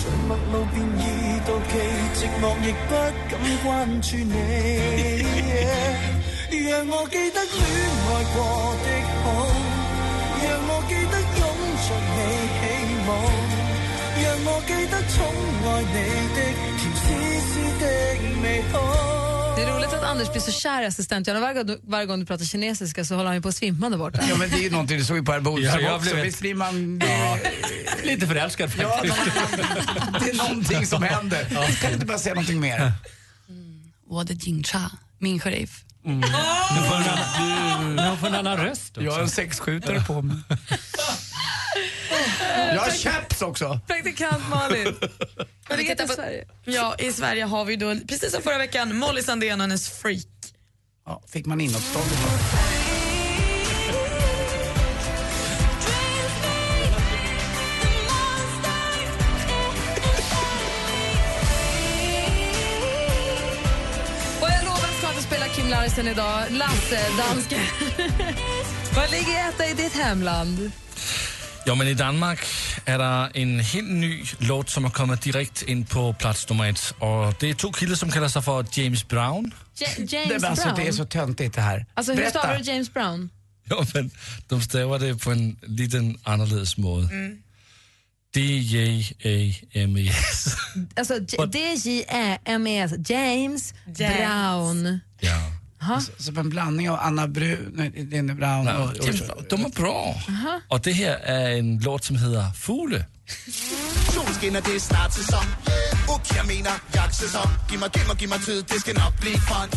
[0.02, 1.72] 在陌路便已到期，
[2.16, 2.90] 寂寞亦不
[3.30, 3.32] 敢
[3.64, 4.32] 關注你。
[6.71, 7.59] 让我记得恋
[8.07, 8.37] 爱过
[8.83, 8.87] 的
[9.23, 9.25] 好，
[10.43, 11.41] 让我记得拥
[11.83, 12.19] 着你
[12.57, 12.63] 希
[13.07, 13.09] 望，
[14.23, 15.15] 让我记得宠
[15.65, 15.95] 爱你
[16.35, 16.39] 的
[16.77, 17.05] 甜丝
[17.49, 17.83] 丝的
[18.41, 18.75] 美好。
[19.57, 21.41] Det är roligt att Anders blir så kär i assistenten.
[21.41, 23.97] Varje, gång- varje gång du pratar kinesiska så håller han ju på att svimma där
[23.97, 24.19] borta.
[24.29, 26.13] Ja men det är ju någonting, det såg ju på herr Bodström Ja, jag också.
[26.13, 27.01] blev- Visst blir man...
[28.03, 29.15] Lite förälskad faktiskt.
[30.19, 31.45] Det är någonting som händer.
[31.81, 32.91] Kan du inte bara säga någonting mer?
[34.09, 34.63] 我的警
[36.04, 36.76] 察，min sheriff.
[36.76, 39.02] Du får annan, du, får en annan röst också.
[39.02, 40.36] Jag har en sexskjutare på mig.
[42.74, 43.80] Jag har chaps också.
[43.86, 44.96] Praktikant Malin.
[45.68, 46.44] Vad Vi tittar i på- Sverige?
[46.64, 50.26] Ja, i Sverige har vi då, precis som förra veckan, Molly Sandén och hennes Freak.
[51.06, 52.04] Ja, fick man inåtstånd
[65.30, 66.44] lovar snart att spela Kim Larsen idag.
[66.50, 67.56] Lasse, danske.
[68.94, 70.70] Vad ligger etta i ditt hemland?
[71.66, 72.46] Jo, men i Danmark
[72.86, 76.94] er der en helt ny låt, som er kommet direkte ind på plads nummer et.
[77.00, 79.52] Og det er to kilder, som kalder sig for James Brown.
[79.80, 80.76] Ja- Det, James men alltså, Brown?
[80.80, 81.84] det är så töntigt det här.
[81.96, 83.30] Alltså hur stavar du James Brown?
[83.70, 84.10] Jo, men
[84.50, 87.08] de staver det på en liten anderledes måde.
[89.22, 90.56] D-J-A-M-E-S.
[90.96, 92.92] Alltså J- D-J-Ä-M-E-S.
[93.10, 95.00] James Brown.
[95.20, 95.38] ja.
[96.18, 98.84] Som en blandning av Anna Brun, Lene Brown och...
[98.84, 100.14] och de er bra.
[100.68, 103.04] Og det her er en låt, som hedder Fugle.
[104.12, 105.44] Solen skinner, det er snart sæson.
[106.14, 107.48] Uk, jeg mener jagtsæson.
[107.68, 109.68] Giv mig, giv mig, giv mig tid, det skal nok blive fun.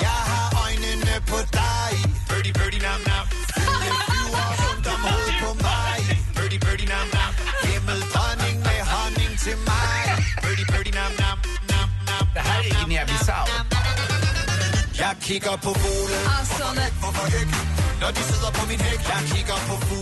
[0.00, 1.90] Jeg har øjnene på dig.
[2.28, 3.26] Birdie, birdie, nam, nam.
[12.34, 13.46] Det här är Guinea-Bissau.
[14.98, 15.68] Jeg kigger på.
[15.68, 16.64] Alltså,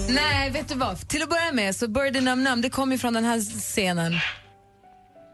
[0.09, 0.51] nej.
[0.51, 1.09] Vet du vad?
[1.09, 4.19] Till att börja med så Birdie Num Num, det kommer ju från den här scenen.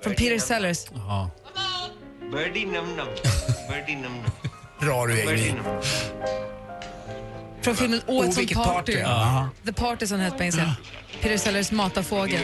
[0.02, 0.78] Från Peter Sellers.
[0.94, 1.30] Ja.
[2.32, 3.06] Birdie num num.
[3.68, 4.24] Birdie num num.
[4.80, 5.52] Bra du Amy.
[7.62, 8.54] Från filmen Oh, Åt som party.
[8.54, 9.48] party, ja.
[9.66, 10.76] The Party som den heter på engelska.
[11.22, 12.40] Peter Sellers matarfågel.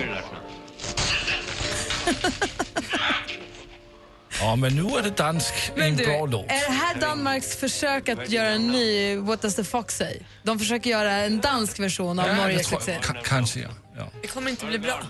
[4.40, 6.44] Ja, men nu er det dansk en du, bra låt.
[6.50, 10.18] är det här Danmarks försök att göra en ny What does the fox say?
[10.42, 12.92] De försöker göra en dansk version av Norges tror succé.
[12.92, 13.00] jeg.
[13.02, 13.68] Ka- Kanskje, ja.
[13.96, 14.08] ja.
[14.22, 15.00] Det kommer inte bli bra.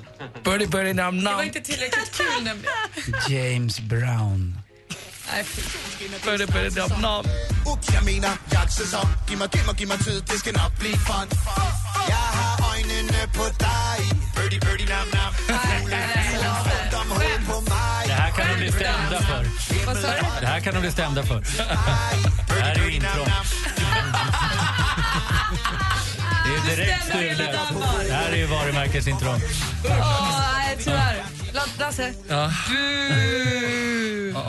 [0.44, 2.72] Birdie, birdie, nam, Det var inte tillräckligt kul nämligen.
[3.28, 4.58] James Brown.
[5.32, 5.62] Nej, fy.
[6.24, 7.24] Birdie, birdie, nam, nam.
[7.66, 9.06] Uk, jeg mener jagtsæson.
[9.28, 11.28] Giv mig, giv mig, giv mig tid, det skal nok blive fun.
[12.08, 13.98] Jeg har øjnene på dig.
[14.36, 15.32] Birdie, birdie, nam, nam.
[18.76, 19.46] Stämda för.
[19.86, 20.40] Vad sa du?
[20.40, 21.40] Det här kan de bli stämda för.
[22.56, 23.28] Det här är ju intrång.
[26.46, 27.38] Det är direkt stulet.
[28.08, 29.40] Det här är ju varumärkesintrång.
[29.84, 31.22] Åh, nej, tyvärr.
[31.52, 32.12] La- Lasse?
[32.28, 32.50] Ja.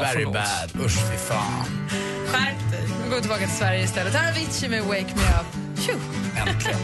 [0.02, 0.86] Very bad.
[0.86, 1.90] Usch, fy fan.
[2.32, 2.82] Skärp dig.
[3.04, 4.14] Nu går vi tillbaka till Sverige istället.
[4.14, 5.80] Här har Avicii med Wake Me Up.
[5.86, 5.94] Tjo!
[6.48, 6.80] Äntligen.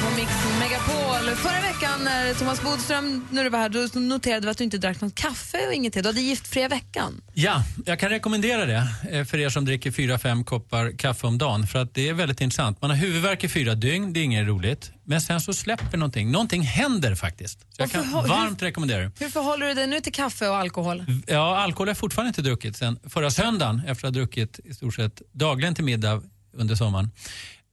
[0.00, 1.36] På Mix Megapol.
[1.36, 4.78] Förra veckan när Thomas Bodström, när du var här, då noterade vi att du inte
[4.78, 6.02] drack något kaffe och inget te.
[6.02, 7.20] Du hade giftfria veckan.
[7.34, 11.38] Ja, jag kan rekommendera det eh, för er som dricker fyra fem koppar kaffe om
[11.38, 11.66] dagen.
[11.66, 12.80] För att det är väldigt intressant.
[12.82, 14.92] Man har huvudvärk i fyra dygn, det är inget roligt.
[15.04, 16.30] Men sen så släpper någonting.
[16.30, 17.60] Någonting händer faktiskt.
[17.60, 19.10] Så jag kan varmt rekommendera det.
[19.18, 21.04] Hur förhåller du dig nu till kaffe och alkohol?
[21.26, 24.74] Ja, alkohol har jag fortfarande inte druckit sen förra söndagen efter att ha druckit i
[24.74, 27.10] stort sett dagligen till middag under sommaren.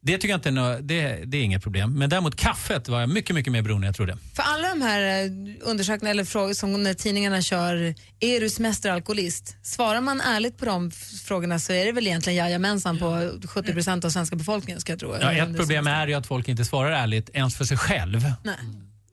[0.01, 1.93] Det tycker jag inte är, det, det är inget problem.
[1.93, 4.17] Men däremot kaffet var jag mycket, mycket mer beroende än jag trodde.
[4.33, 9.55] För alla de här eh, undersökningarna eller frågor som när tidningarna kör, är du semesteralkoholist?
[9.61, 10.91] Svarar man ärligt på de
[11.27, 14.99] frågorna så är det väl egentligen jajamensan på 70 procent av svenska befolkningen ska jag
[14.99, 15.15] tro.
[15.21, 18.33] Ja, ett problem är ju att folk inte svarar ärligt ens för sig själv.
[18.43, 18.55] Nej.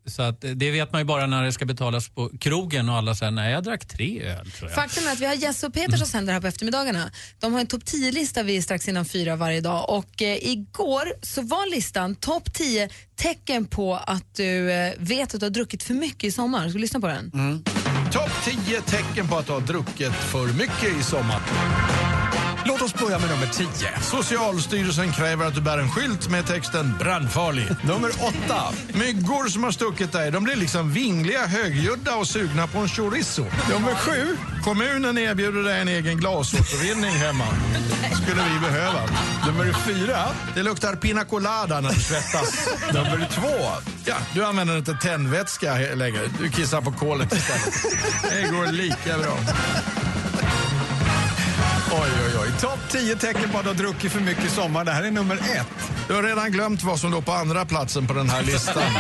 [0.07, 2.97] Så att, eh, det vet man ju bara när det ska betalas på krogen och
[2.97, 4.75] alla säger nej jag drack tre öl tror jag.
[4.75, 7.11] Faktum är att vi har Jesse och Peter som sänder här på eftermiddagarna.
[7.41, 11.13] De har en topp 10-lista vi är strax innan fyra varje dag och eh, igår
[11.23, 15.83] så var listan topp 10 tecken på att du eh, vet att du har druckit
[15.83, 16.69] för mycket i sommar.
[16.69, 17.31] Ska vi lyssna på den?
[18.13, 21.41] Topp 10 tecken på att du har druckit för mycket i sommar.
[22.67, 23.67] Låt oss börja med nummer 10.
[24.03, 27.69] Socialstyrelsen kräver att du bär en skylt med texten brandfarlig.
[27.83, 28.35] Nummer 8.
[28.93, 33.45] Myggor som har stuckit dig, de blir liksom vingliga, högljudda och sugna på en chorizo.
[33.71, 34.37] Nummer 7.
[34.65, 37.45] Kommunen erbjuder dig en egen glasåtervinning hemma.
[38.23, 39.01] Skulle vi behöva.
[39.47, 40.19] Nummer 4.
[40.55, 42.69] Det luktar pina colada när du svettas.
[42.93, 43.49] Nummer 2.
[44.05, 46.21] Ja, du använder inte tändvätska längre.
[46.41, 47.75] Du kissar på kolet istället.
[48.31, 49.37] Det går lika bra.
[52.03, 52.49] Oj, oj, oj.
[52.61, 54.85] Topp 10 tecken på att du har druckit för mycket i sommar.
[54.85, 55.67] Det här är nummer ett.
[56.09, 58.83] Du har redan glömt vad som låg på andra platsen på den här listan.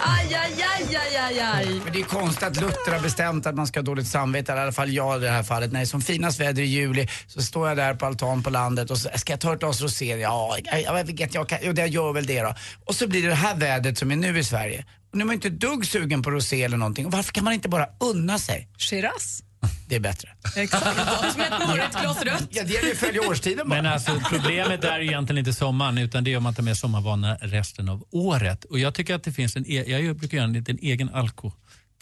[0.00, 1.80] Aj, aj, aj, aj, aj, aj.
[1.84, 4.58] Men det är konstigt att Luther har bestämt att man ska ha dåligt samvete, i
[4.58, 5.72] alla fall jag i det här fallet.
[5.72, 8.50] När det är som finast väder i juli så står jag där på altan på
[8.50, 10.16] landet och så, ska jag ta ett glas rosé?
[10.16, 12.54] Ja, jag, jag vet, jag kan, jo, det gör väl det då.
[12.84, 14.84] Och så blir det det här vädret som är nu i Sverige.
[15.10, 17.06] Och nu är man inte dugg sugen på rosé eller någonting.
[17.06, 18.68] Och varför kan man inte bara unna sig?
[18.78, 19.42] Shiraz.
[19.88, 20.28] Det är bättre.
[20.56, 20.84] Exakt.
[21.32, 22.48] Som ett morgot glas rött.
[22.50, 23.82] Ja, det gäller ju att följa årstiden bara.
[23.82, 27.34] Men alltså, problemet är egentligen inte sommaren utan det är om man tar med sommarvana
[27.40, 28.64] resten av året.
[28.64, 31.08] Och jag tycker att det finns en, e- jag brukar göra en liten egen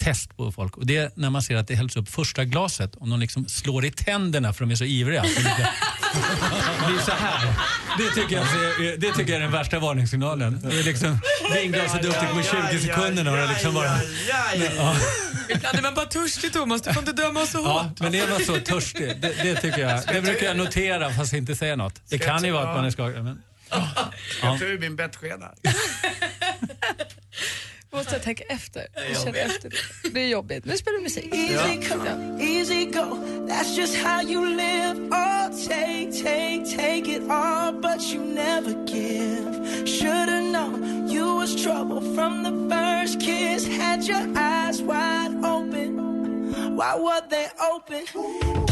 [0.00, 0.76] alkotest på folk.
[0.76, 3.48] Och det är när man ser att det hälls upp första glaset, om de liksom
[3.48, 5.22] slår i tänderna för de är så ivriga.
[5.22, 7.54] Det blir så här.
[7.98, 10.60] Det tycker, jag, är- det tycker jag är den värsta varningssignalen.
[10.70, 11.20] Det är liksom,
[11.54, 14.00] vinglaset är uppe på 20 sekunder och det liksom bara...
[14.76, 14.96] Ja.
[15.48, 17.82] Ibland är man bara törstig Thomas, du får inte döma så hårt.
[17.86, 19.20] Ja, men det var så törstig.
[19.20, 20.00] Det, det tycker jag.
[20.06, 21.94] Det brukar jag notera fast inte säga något.
[22.08, 23.24] Det kan ju vara att man är skakad.
[23.24, 23.42] Men...
[24.42, 25.46] Jag tar ur min bettskena.
[27.96, 28.86] Måste jag tänka efter.
[28.94, 30.08] Jag känner efter det.
[30.08, 30.64] det är jobbigt.
[30.64, 31.34] Nu spelar vi musik.
[31.34, 33.18] Easy come, easy go.
[33.48, 35.00] That's just how you live.
[35.10, 39.86] Oh, take, take, take it all, but you never give.
[39.88, 43.66] Should've known you was trouble from the first kiss.
[43.66, 46.76] Had your eyes wide open.
[46.76, 48.65] Why were they open?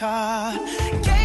[0.00, 0.54] car.
[1.02, 1.19] Get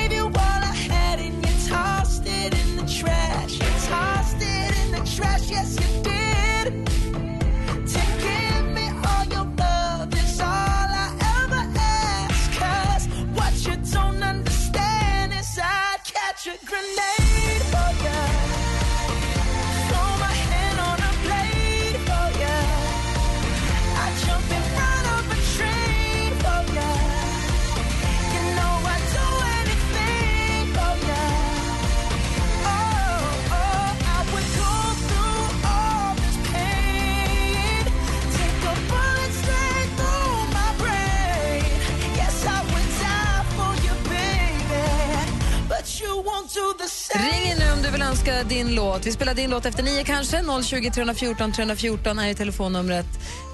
[47.86, 49.06] du vill önska din låt.
[49.06, 50.44] Vi spelar din låt efter nio kanske.
[50.64, 53.06] 020 314 314 är telefonnumret.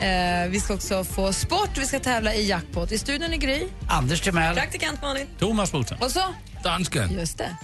[0.02, 1.70] Eh, vi ska också få sport.
[1.78, 2.92] Vi ska tävla i jackpot.
[2.92, 3.68] I studion är Gry.
[3.90, 4.56] Anders Timell.
[4.56, 5.28] Praktikant Malin.
[5.40, 6.00] Thomas Bodström.
[6.02, 6.24] Och så?
[6.64, 7.12] Dansken.
[7.12, 7.58] Just det.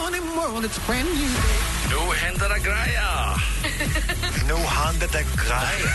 [0.00, 1.30] morning world, it's brand new.
[1.90, 3.44] Nu händer det grejer.
[4.48, 5.94] Nu händer det grejer.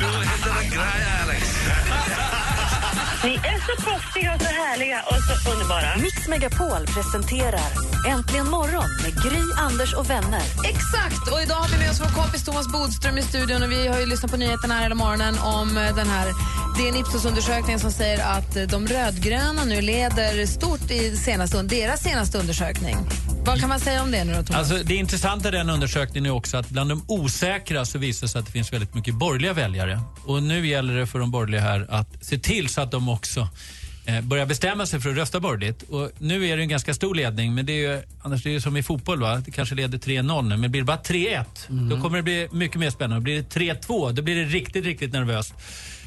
[0.00, 1.44] Nu händer det grejer, Alex.
[3.24, 5.96] Ni är så proffsiga och så härliga och så underbara.
[5.96, 7.70] Mix Megapol presenterar
[8.08, 10.42] Äntligen morgon med Gry, Anders och vänner.
[10.64, 11.32] Exakt!
[11.32, 13.62] Och idag har vi med oss vår kompis Thomas Bodström i studion.
[13.62, 16.26] Och vi har ju lyssnat på nyheterna här hela morgonen om eh, den här
[16.76, 22.38] DN Ipsos-undersökningen som säger att eh, de rödgröna nu leder stort i senaste, deras senaste
[22.38, 22.96] undersökning.
[23.46, 24.70] Vad kan man säga om det nu då, Thomas?
[24.70, 28.30] Alltså, det intressanta i den undersökningen är också att bland de osäkra så visar det
[28.30, 30.00] sig att det finns väldigt mycket borgerliga väljare.
[30.24, 33.48] Och nu gäller det för de borgerliga här att se till så att de också
[34.06, 35.82] eh, börjar bestämma sig för att rösta borgerligt.
[35.82, 38.52] Och nu är det en ganska stor ledning, men det är ju, Anders, det är
[38.52, 39.42] ju som i fotboll, va?
[39.44, 41.44] det kanske leder 3-0 nu, men blir det bara 3-1,
[41.90, 43.22] då kommer det bli mycket mer spännande.
[43.22, 45.54] Blir det 3-2, då blir det riktigt, riktigt nervöst.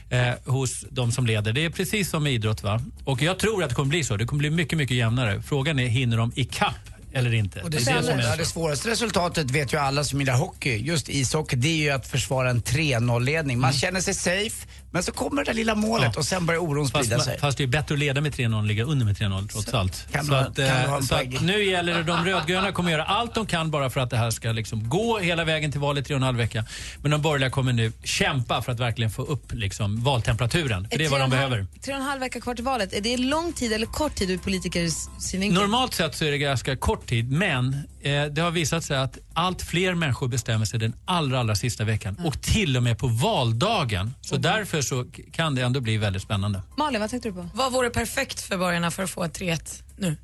[0.09, 1.53] Eh, hos de som leder.
[1.53, 2.63] Det är precis som i idrott.
[2.63, 2.81] Va?
[3.03, 4.17] Och jag tror att det kommer bli så.
[4.17, 5.41] Det kommer bli mycket, mycket jämnare.
[5.41, 7.61] Frågan är, hinner de ikapp eller inte?
[7.61, 10.77] Och det, är det som är det svåraste resultatet vet ju alla som gillar hockey,
[10.77, 13.59] just ishockey, det är ju att försvara en 3-0-ledning.
[13.59, 14.67] Man känner sig safe,
[14.97, 17.39] men så kommer det där lilla målet och sen börjar oron sprida Fast, sig.
[17.39, 20.07] fast det är bättre att leda med 3-0 än ligga under med 3-0 trots allt.
[20.11, 22.71] kan så du ha- att, kan eh, en så att nu gäller det, de rödgröna
[22.71, 25.71] kommer göra allt de kan bara för att det här ska liksom gå hela vägen
[25.71, 26.65] till valet i tre och en halv vecka.
[27.01, 30.87] Men de borgerliga kommer nu kämpa för att verkligen få upp liksom valtemperaturen.
[30.91, 31.65] För det är vad de och behöver.
[31.81, 32.93] Tre och en halv vecka kvar till valet.
[32.93, 35.61] Är det lång tid eller kort tid ur politikers synvinkel?
[35.61, 39.17] Normalt sett så är det ganska kort tid, men eh, det har visat sig att
[39.33, 43.07] allt fler människor bestämmer sig den allra, allra sista veckan och till och med på
[43.07, 44.13] valdagen.
[44.21, 46.61] Så därför så kan det ändå bli väldigt spännande.
[46.77, 47.49] Malin, vad tänkte du på?
[47.53, 50.17] Vad vore perfekt för borgarna för att få ett 3-1 nu?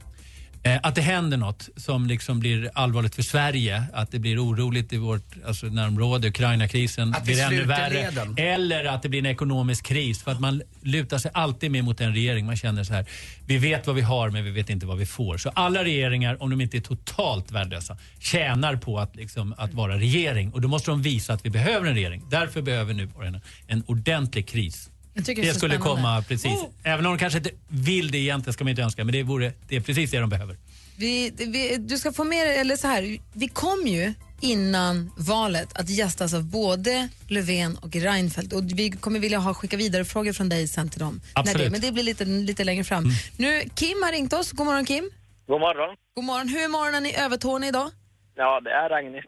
[0.66, 3.84] Eh, att det händer något som liksom blir allvarligt för Sverige.
[3.94, 7.94] Att det blir oroligt i vårt alltså, närområde, Ukraina-krisen blir ännu värre.
[7.94, 8.36] leden.
[8.38, 10.24] Eller att det blir en ekonomisk kris.
[10.24, 12.46] För att man lutar sig alltid mer mot en regering.
[12.46, 13.06] Man känner så här,
[13.48, 15.38] vi vet vad vi har men vi vet inte vad vi får.
[15.38, 19.98] Så alla regeringar, om de inte är totalt värdelösa, tjänar på att, liksom, att vara
[19.98, 20.52] regering.
[20.52, 22.24] Och då måste de visa att vi behöver en regering.
[22.30, 24.90] Därför behöver nu borgarna en ordentlig kris.
[25.14, 25.78] Det Det skulle spännande.
[25.78, 26.52] komma precis.
[26.52, 26.70] Oh.
[26.84, 29.04] Även om de kanske inte vill det egentligen, ska man inte önska.
[29.04, 30.58] Men det, vore, det är precis det de behöver.
[30.98, 35.78] Vi, vi, du ska få med dig- eller så här, vi kom ju innan valet
[35.80, 40.34] att gästas av både Löfven och Reinfeldt och vi kommer vilja ha skicka vidare frågor
[40.34, 41.22] från dig sen till dem.
[41.34, 41.66] Absolut.
[41.66, 43.06] Det, men det blir lite, lite längre fram.
[43.38, 44.52] Nu, Kim har ringt oss.
[44.52, 45.10] God morgon Kim.
[45.48, 45.96] God morgon.
[46.16, 46.48] God morgon.
[46.50, 47.90] Hur är morgonen i Övertorneå idag?
[48.36, 49.26] Ja, det är regnigt.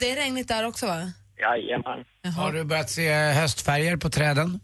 [0.00, 1.12] Det är regnigt där också va?
[1.40, 2.04] Jajamän.
[2.36, 4.60] Har du börjat se höstfärger på träden?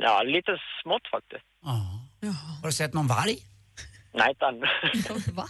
[0.00, 0.50] Ja, lite
[0.82, 1.44] smått faktiskt.
[2.62, 3.38] Har du sett någon varg?
[4.14, 4.62] Nej, inte än.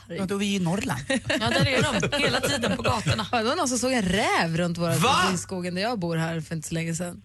[0.18, 1.00] Ja, då är vi i Norrland.
[1.08, 3.26] Ja, där är de hela tiden på gatorna.
[3.32, 5.14] Ja, det var någon som såg en räv runt våra Va?
[5.34, 7.22] i skogen där jag bor här för inte så länge sedan.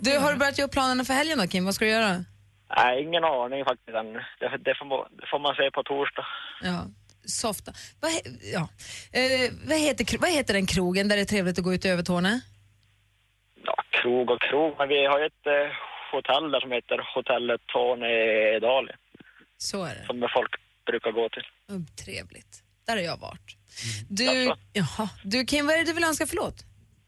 [0.00, 1.64] Du, har du börjat göra planerna för helgen då Kim?
[1.64, 2.24] Vad ska du göra?
[2.76, 4.12] Nej, ingen aning faktiskt än.
[4.12, 6.26] Det, det, får, man- det får man se på torsdag.
[6.62, 6.86] Ja,
[7.24, 7.72] softa.
[8.00, 8.10] Vad,
[8.54, 8.68] ja.
[9.18, 11.88] eh, vad, heter, vad heter den krogen där det är trevligt att gå ut i
[11.88, 12.40] Övertorneå?
[13.64, 15.68] Ja, krog och krog, men vi har ju ett eh,
[16.12, 18.96] hotell där som heter Hotellet Tornedalen.
[19.56, 20.06] Så är det.
[20.06, 20.52] Som folk
[20.86, 21.46] brukar gå till.
[21.68, 22.62] Oh, trevligt.
[22.86, 23.56] Där har jag varit.
[24.08, 25.08] Du, jaha.
[25.24, 26.58] du Kim, vad är det du vill önska för låt?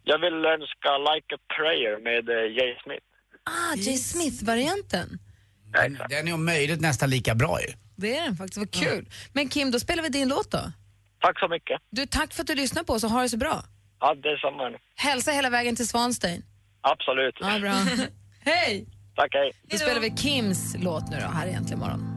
[0.05, 3.07] Jag vill önska Like a Prayer med eh, Jay Smith.
[3.45, 5.09] Ah, Jay Smith-varianten.
[5.73, 7.73] Den, den är om möjligt nästan lika bra ju.
[7.97, 9.09] Det är den faktiskt, vad kul.
[9.33, 10.73] Men Kim, då spelar vi din låt då.
[11.21, 11.81] Tack så mycket.
[11.91, 13.65] Du, tack för att du lyssnar på oss och ha det så bra.
[14.01, 14.79] Ja, det är samma.
[14.95, 16.43] Hälsa hela vägen till Svanstein.
[16.81, 17.37] Absolut.
[17.41, 17.73] Ja, bra.
[18.45, 18.87] Hej!
[19.17, 19.53] Tack, hej.
[19.71, 22.09] Då spelar vi Kims låt nu då, här i Äntligen morgon.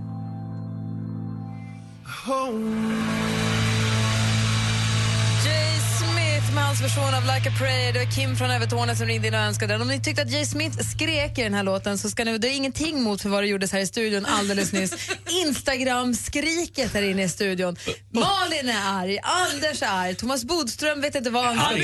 [6.56, 7.94] Med hans version av Like a Prayer.
[7.94, 9.82] Det var Kim från Övertorneå som ringde in och önskade den.
[9.82, 12.50] Om ni tyckte att Jay Smith skrek i den här låten så ska ni, det
[12.50, 15.10] är ingenting mot för vad det gjordes här i studion alldeles nyss.
[15.46, 17.76] Instagram-skriket här inne i studion.
[18.12, 21.76] Malin är arg, Anders är arg, Thomas Bodström vet inte vad han ska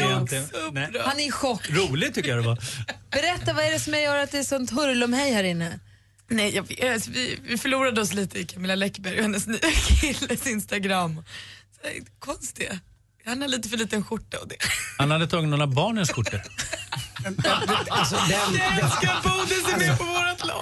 [0.72, 0.92] nej.
[1.06, 1.70] Han är i chock.
[1.70, 2.60] Roligt tycker jag det var.
[3.12, 5.80] Berätta, vad är det som gör att det är sånt hurlumhej här inne?
[6.30, 9.60] Nej, jag, vet, alltså, vi, vi förlorade oss lite i Camilla Läckberg och hennes nya
[10.02, 11.24] killes Instagram.
[11.82, 12.64] Så.
[13.26, 14.56] Han har lite för liten skjorta och det.
[14.98, 16.42] Han hade tagit några barnens skjortor.
[17.90, 18.62] Alltså, den,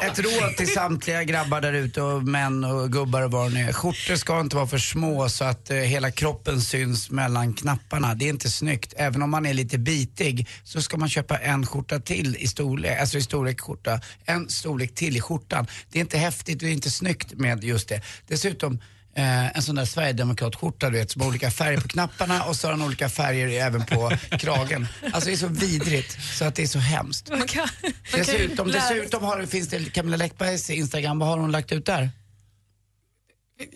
[0.03, 3.73] Ett råd till samtliga grabbar där ute och män och gubbar och vad är.
[3.73, 8.15] Skjortor ska inte vara för små så att eh, hela kroppen syns mellan knapparna.
[8.15, 8.93] Det är inte snyggt.
[8.97, 12.99] Även om man är lite bitig så ska man köpa en skjorta till i storlek,
[12.99, 14.01] alltså i storlek skjorta.
[14.25, 15.67] En storlek till i skjortan.
[15.91, 18.01] Det är inte häftigt och det är inte snyggt med just det.
[18.27, 18.79] Dessutom
[19.19, 22.67] Eh, en sån där Sverigedemokratskjorta du vet som har olika färger på knapparna och så
[22.67, 24.87] har den olika färger även på kragen.
[25.13, 27.29] Alltså det är så vidrigt så att det är så hemskt.
[27.29, 27.67] Man kan,
[28.15, 31.85] Dessutom, lära sig- dessutom har, finns det Camilla Läckbergs Instagram, vad har hon lagt ut
[31.85, 32.09] där?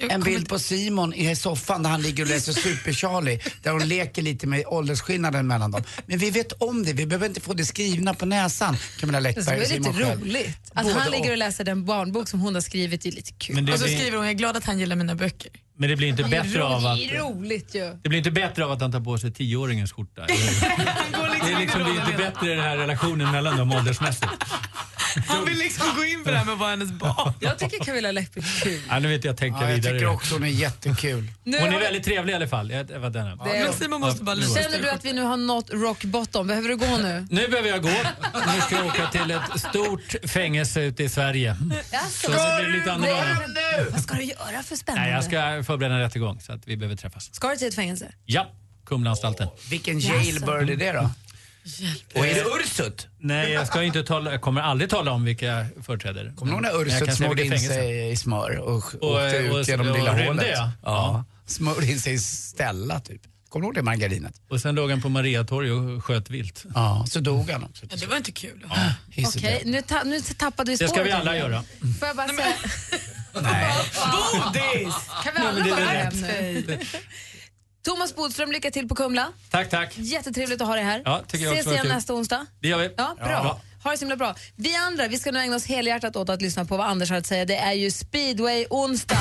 [0.09, 3.39] En bild på Simon i soffan där han ligger och läser Super-Charlie.
[3.63, 5.83] Där hon leker lite med åldersskillnaden mellan dem.
[6.05, 8.77] Men vi vet om det, vi behöver inte få det skrivna på näsan.
[8.99, 10.21] Camilla Det Läckberg och lite Simon själv.
[10.21, 10.57] roligt.
[10.73, 11.37] Att Både han ligger och.
[11.37, 13.55] läser den barnbok som hon har skrivit är lite kul.
[13.55, 15.51] Men det och så blir- skriver hon, jag är glad att han gillar mina böcker.
[15.77, 16.97] Men det blir inte bättre av att...
[16.97, 17.97] Det är roligt ju.
[18.03, 20.25] Det blir inte bättre av att han tar på sig tioåringens skorta.
[21.45, 24.31] Det är liksom, det är inte bättre i den här relationen mellan dem åldersmässigt.
[25.27, 27.33] Han vill liksom gå in på det här med att vara hennes barn.
[27.39, 28.81] Jag tycker Camilla Läckby är kul.
[28.89, 29.93] Ja, nu vet jag tänka Ja, jag vidare.
[29.93, 31.27] tycker också hon är jättekul.
[31.43, 32.71] Nu Hon är väldigt trevlig i alla fall.
[32.71, 33.39] Jag, jag den här.
[33.45, 34.61] Det är- Men Simon måste bara lyssna.
[34.61, 36.47] Känner du att vi nu har nått rock bottom?
[36.47, 37.27] Behöver du gå nu?
[37.29, 37.89] Nu behöver jag gå.
[38.55, 41.55] Nu ska jag åka till ett stort fängelse ute i Sverige.
[42.11, 43.61] Så det blir lite annorlunda.
[43.91, 45.05] Vad ska du göra för spännande?
[45.07, 47.33] Nej, jag ska förbereda en rättegång så att vi behöver träffas.
[47.35, 48.05] Ska du till ett fängelse?
[48.25, 48.51] Ja,
[48.85, 49.47] Kumlaanstalten.
[49.69, 51.09] Vilken jailbird är det då?
[52.15, 53.07] Och är det Ursut?
[53.19, 56.33] Nej, jag, ska inte tala, jag kommer aldrig tala om vilka jag företräder.
[56.35, 57.73] Kommer du ihåg när Ursut smorde vilket in fängelse.
[57.75, 60.47] sig i smör och, Och, åkte ut och- genom och lilla rymde, hålet?
[60.57, 60.71] ja.
[60.83, 61.25] ja.
[61.45, 63.21] Smörjde in sig i Stella typ.
[63.49, 64.33] Kommer du ihåg det margarinet?
[64.49, 66.63] Och sen låg han på Mariatorg och sköt vilt.
[66.75, 67.85] Ja, så dog han också.
[67.89, 68.65] Ja, det var inte kul.
[69.27, 70.93] Okej, nu, ta, nu tappade vi Det spåret.
[70.93, 71.63] ska vi alla göra.
[71.99, 72.55] Får jag bara säga...
[73.33, 74.93] Bodis!
[75.23, 76.21] Kan vi Nej, alla men
[76.65, 76.79] det är
[77.83, 79.27] Thomas Bodström, lycka till på Kumla.
[79.49, 79.93] Tack, tack.
[79.97, 81.01] Jättetrevligt att ha dig här.
[81.05, 81.93] Ja, tycker jag Ses också var igen kul.
[81.95, 82.45] nästa onsdag.
[82.61, 82.89] Det gör vi.
[82.97, 83.61] Ja, bra.
[83.83, 84.35] Ha det så himla bra.
[84.55, 87.17] Vi andra vi ska nu ägna oss helhjärtat åt att lyssna på vad Anders har
[87.17, 87.45] att säga.
[87.45, 89.17] Det är ju speedway-onsdag.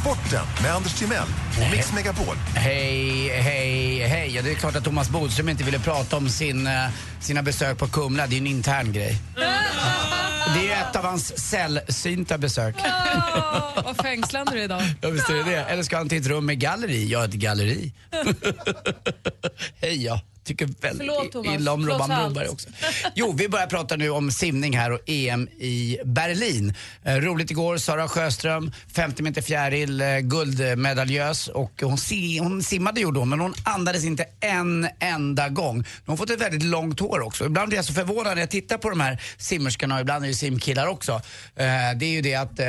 [0.00, 1.28] Sporten med Anders Timell
[1.64, 2.36] och Mix Megapol.
[2.54, 4.34] Hej, hej, hej.
[4.36, 6.72] Ja, det är klart att Thomas Bodström inte ville prata om sin, eh,
[7.20, 8.26] sina besök på Kumla.
[8.26, 9.16] Det är ju en intern grej.
[10.54, 12.76] Det är ett av hans sällsynta besök.
[12.76, 14.82] Oh, vad fängslande du är idag.
[15.00, 15.56] Ja, visst är det det.
[15.56, 17.08] Eller ska han till ett rum med galleri?
[17.08, 17.92] Ja, ett galleri.
[19.80, 20.04] Hej,
[20.44, 21.54] tycker väldigt Förlåt, Thomas.
[21.54, 22.08] illa om Robban.
[22.08, 22.68] Broberg också.
[23.14, 26.74] Jo, vi börjar prata nu om simning här och EM i Berlin.
[27.04, 33.00] Eh, roligt igår, Sara Sjöström, 50 meter fjäril, eh, guldmedaljös och hon, si hon simmade
[33.00, 35.76] gjorde hon, men hon andades inte en enda gång.
[35.76, 37.46] Hon har fått ett väldigt långt hår också.
[37.46, 40.28] Ibland blir jag så förvånad när jag tittar på de här simmerskorna och ibland är
[40.28, 41.12] det simkillar också.
[41.12, 42.66] Eh, det är ju det att eh,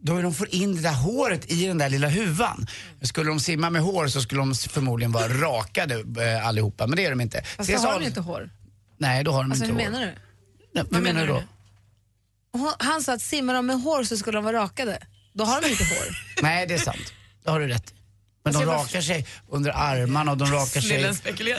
[0.00, 2.66] då de får in det där håret i den där lilla huvan.
[3.02, 5.94] Skulle de simma med hår så skulle de förmodligen vara rakade
[6.24, 7.42] eh, allihopa, men det är de inte.
[7.42, 8.50] Fast Så då har de inte hår.
[8.98, 9.90] Nej, då har de Alltså inte hur hår.
[9.92, 10.12] menar du?
[10.74, 11.42] Nej, vad menar du då?
[12.52, 14.98] Hon- Han sa att simmar de med hår så skulle de vara rakade.
[15.32, 16.16] Då har de inte hår.
[16.42, 17.12] Nej, det är sant.
[17.44, 17.94] Det har du rätt.
[18.44, 21.02] Men Alltså, de rakar sig under armarna och de rakar sig,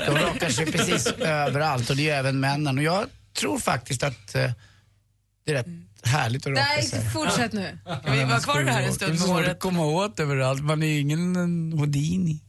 [0.06, 2.78] de rakar sig precis överallt och det är ju även männen.
[2.78, 3.06] Och jag
[3.40, 4.52] tror faktiskt att eh,
[5.46, 5.66] det är rätt
[6.04, 7.10] härligt att raka Nej, sig.
[7.10, 7.78] fortsätt nu.
[8.06, 9.60] Kan vi vara kvar här en stund med Det håret?
[9.60, 11.36] komma åt överallt, man är ju ingen
[11.78, 12.40] Houdini.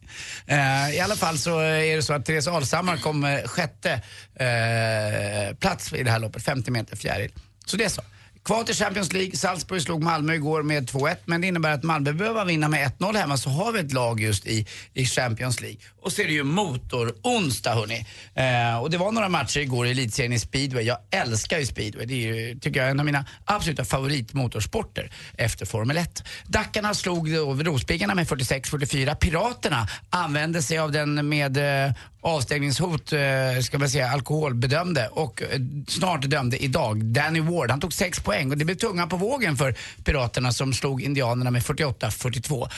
[0.46, 3.92] Eh, I alla fall så är det så att Therese Alshammar kom eh, sjätte
[4.34, 7.32] eh, plats i det här loppet, 50 meter fjäril.
[7.66, 8.02] Så det är så.
[8.44, 12.12] Kvar till Champions League, Salzburg slog Malmö igår med 2-1 men det innebär att Malmö
[12.12, 15.78] behöver vinna med 1-0 hemma så har vi ett lag just i, i Champions League.
[16.02, 18.06] Och så är det ju motor-onsdag hörni.
[18.34, 20.84] Eh, och det var några matcher igår i elitserien i speedway.
[20.84, 22.06] Jag älskar ju speedway.
[22.06, 26.24] Det är ju, tycker jag, är en av mina absoluta favoritmotorsporter efter Formel 1.
[26.46, 29.14] Dackarna slog då Rospiggarna med 46-44.
[29.14, 33.20] Piraterna använde sig av den med eh, avstängningshot, eh,
[33.62, 35.48] ska man säga, alkoholbedömde och eh,
[35.88, 37.04] snart dömde idag.
[37.04, 39.74] Danny Ward, han tog 6 poäng och det blev tunga på vågen för
[40.04, 42.68] Piraterna som slog Indianerna med 48-42.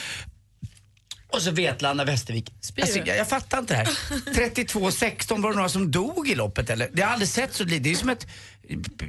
[1.33, 2.53] Och så Vetlanda, Västervik.
[2.81, 3.85] Alltså, jag, jag fattar inte det här.
[4.65, 6.89] 32-16 var det några som dog i loppet eller?
[6.93, 7.79] Det har aldrig sett så lite.
[7.79, 8.27] Det är som ett,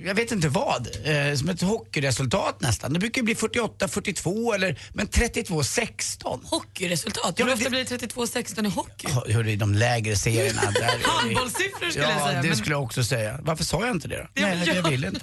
[0.05, 2.93] jag vet inte vad, eh, som ett hockeyresultat nästan.
[2.93, 6.41] Det brukar ju bli 48-42 eller, men 32-16.
[6.45, 7.23] Hockeyresultat?
[7.25, 9.07] Ja, Hur men ofta det- blir det 32-16 i hockey?
[9.11, 10.63] Ja, Hörru, i de lägre serierna.
[10.71, 12.43] Där Handbollssiffror skulle ja, jag säga.
[12.43, 13.39] det men- skulle jag också säga.
[13.43, 14.41] Varför sa jag inte det då?
[14.43, 14.75] Nej, ja.
[14.75, 15.21] jag ville inte.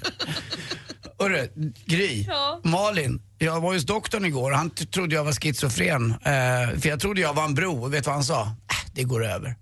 [1.19, 1.49] Hörru,
[1.85, 2.61] Gry, Ja.
[2.63, 3.21] Malin.
[3.37, 6.11] Jag var hos doktorn igår han trodde jag var schizofren.
[6.11, 7.83] Eh, för jag trodde jag var en bro.
[7.83, 8.41] Och vet du vad han sa?
[8.43, 8.51] Äh,
[8.93, 9.55] det går över.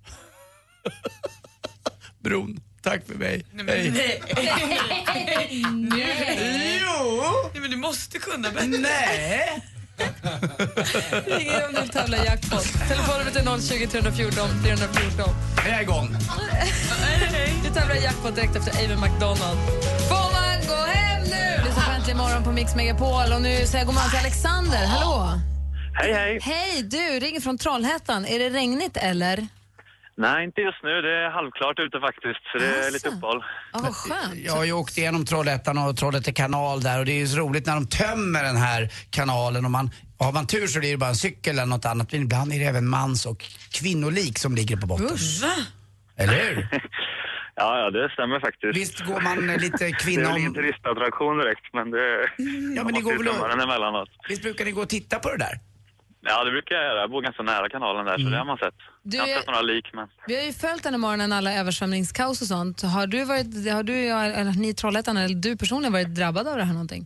[2.24, 3.46] Bron, tack för mig.
[3.68, 3.92] Hej.
[3.92, 4.22] Nej.
[5.74, 6.82] Nej.
[6.82, 7.24] Jo!
[7.54, 8.68] Nej, men du måste kunna bättre.
[8.68, 9.62] Nej!
[11.26, 12.64] Ring in om du vill tävla i jackpot.
[12.88, 15.36] Telefonnumret är 020 314 314.
[15.58, 16.16] Jag är igång.
[17.64, 19.60] Du tävlar i jackpot direkt efter Aven McDonald.
[20.10, 21.64] Får man gå hem nu?
[21.66, 23.34] Lyssna på Äntligen morgon på Mix Megapol.
[23.34, 24.86] Och nu säger jag god morgon till Alexander.
[24.86, 25.40] Hallå!
[25.96, 26.40] Hej, hej.
[26.42, 28.26] Hej, du ringer från Trollhättan.
[28.26, 29.48] Är det regnigt eller?
[30.26, 31.02] Nej, inte just nu.
[31.02, 33.44] Det är halvklart ute faktiskt, så det är lite uppehåll.
[33.74, 34.36] Ja, vad skönt.
[34.36, 37.38] Jag har ju åkt igenom Trollhättan och Trollhätte kanal där och det är ju så
[37.38, 39.90] roligt när de tömmer den här kanalen och man
[40.20, 42.60] har man tur så blir det bara en cykel eller något annat men ibland är
[42.60, 45.18] det även mans och kvinnolik som ligger på botten.
[45.42, 45.56] Va?
[46.18, 46.68] Eller hur?
[47.62, 48.78] Ja, ja, det stämmer faktiskt.
[48.78, 52.30] Visst går man lite Det är kvinna ingen turistattraktion direkt, men det...
[52.76, 54.10] Ja, men det man går väl emellanåt.
[54.30, 55.60] Visst brukar ni gå och titta på det där?
[56.22, 57.00] Ja, det brukar jag göra.
[57.00, 58.74] Jag bor ganska nära kanalen där, så det har man sett.
[59.04, 60.08] Du jag har inte sett några lik, men...
[60.28, 62.82] Vi har ju följt den här morgonen, alla översvämningskaos och sånt.
[62.82, 66.58] Har du, varit, har du eller ni i Trollhättan, eller du personligen varit drabbad av
[66.58, 67.06] det här någonting?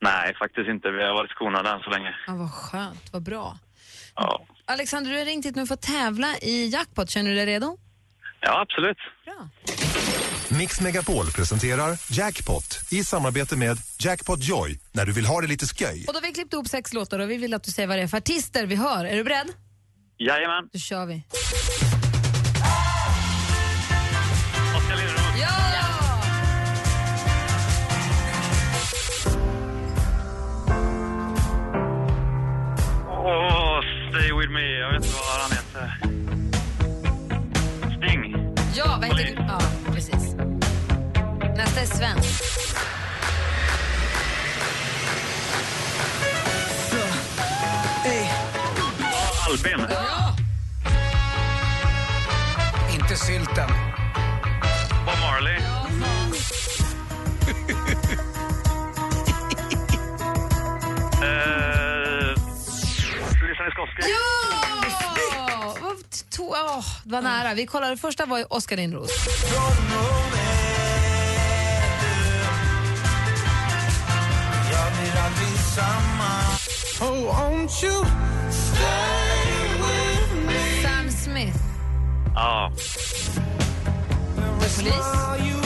[0.00, 0.90] Nej, faktiskt inte.
[0.90, 2.14] Vi har varit skonade än så länge.
[2.26, 3.58] Ja, vad skönt, vad bra.
[4.14, 4.46] Ja.
[4.64, 7.10] Alexander, du har ringt hit nu för att tävla i jackpot.
[7.10, 7.78] Känner du dig redo?
[8.40, 8.98] Ja, absolut.
[10.50, 15.66] Mix Megapol presenterar Jackpot i samarbete med Jackpot Joy när du vill ha det lite
[15.66, 16.04] sköj.
[16.06, 17.98] Och då har vi klippt ihop sex låtar och vi vill att du säger vad
[17.98, 19.04] det är för artister vi hör.
[19.04, 19.46] Är du beredd?
[20.18, 20.68] Jajamän.
[20.72, 21.22] Då kör vi.
[24.76, 25.40] Oskar Lindros.
[25.40, 25.48] Ja!
[33.08, 33.80] Åh,
[34.10, 34.78] stay with me.
[34.78, 36.07] Jag vet inte vad han heter.
[41.88, 43.28] Nästa är Sven.
[49.48, 49.86] Albin.
[49.90, 50.34] Ja!
[52.94, 53.68] Inte sylten.
[55.06, 55.58] Bob Marley.
[61.22, 62.34] Eh,
[63.64, 64.02] Miskovsky.
[64.02, 65.74] Ja!
[65.80, 65.96] Vad
[66.30, 67.54] to- åh, det var nära.
[67.54, 69.10] Vi kollade, första var ju Oskar Lindros.
[75.78, 76.32] Samma
[77.00, 77.96] Oh, won't you
[78.50, 79.52] stay
[79.84, 81.60] with me Sam Smith.
[82.34, 82.70] Ja.
[84.36, 85.57] Every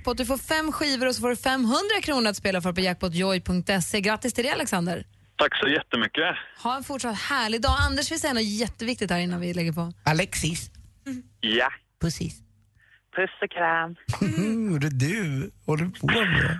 [0.00, 0.18] jackpot.
[0.18, 4.00] Du får fem skivor och så får du 500 kronor att spela för på jackpotjoy.se.
[4.00, 5.04] Grattis till det, Alexander.
[5.36, 6.36] Tack så jättemycket.
[6.62, 7.76] Ha en fortsatt härlig dag.
[7.80, 9.92] Anders vill säga något jätteviktigt här innan vi lägger på.
[10.04, 10.70] Alexis.
[11.40, 11.68] Ja.
[12.00, 12.34] Pussis.
[13.16, 13.96] Puss och kram.
[14.36, 16.58] Mm, det är du håller på med.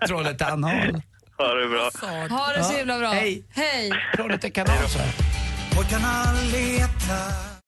[0.08, 1.02] Trollhättan Hall.
[1.38, 1.90] Ha det bra.
[2.36, 3.08] Ha det så himla bra.
[3.08, 3.44] Hej.
[3.50, 3.92] Hej.
[4.16, 5.12] Trollhätte kanal så här.
[5.76, 7.51] Pojkarna letar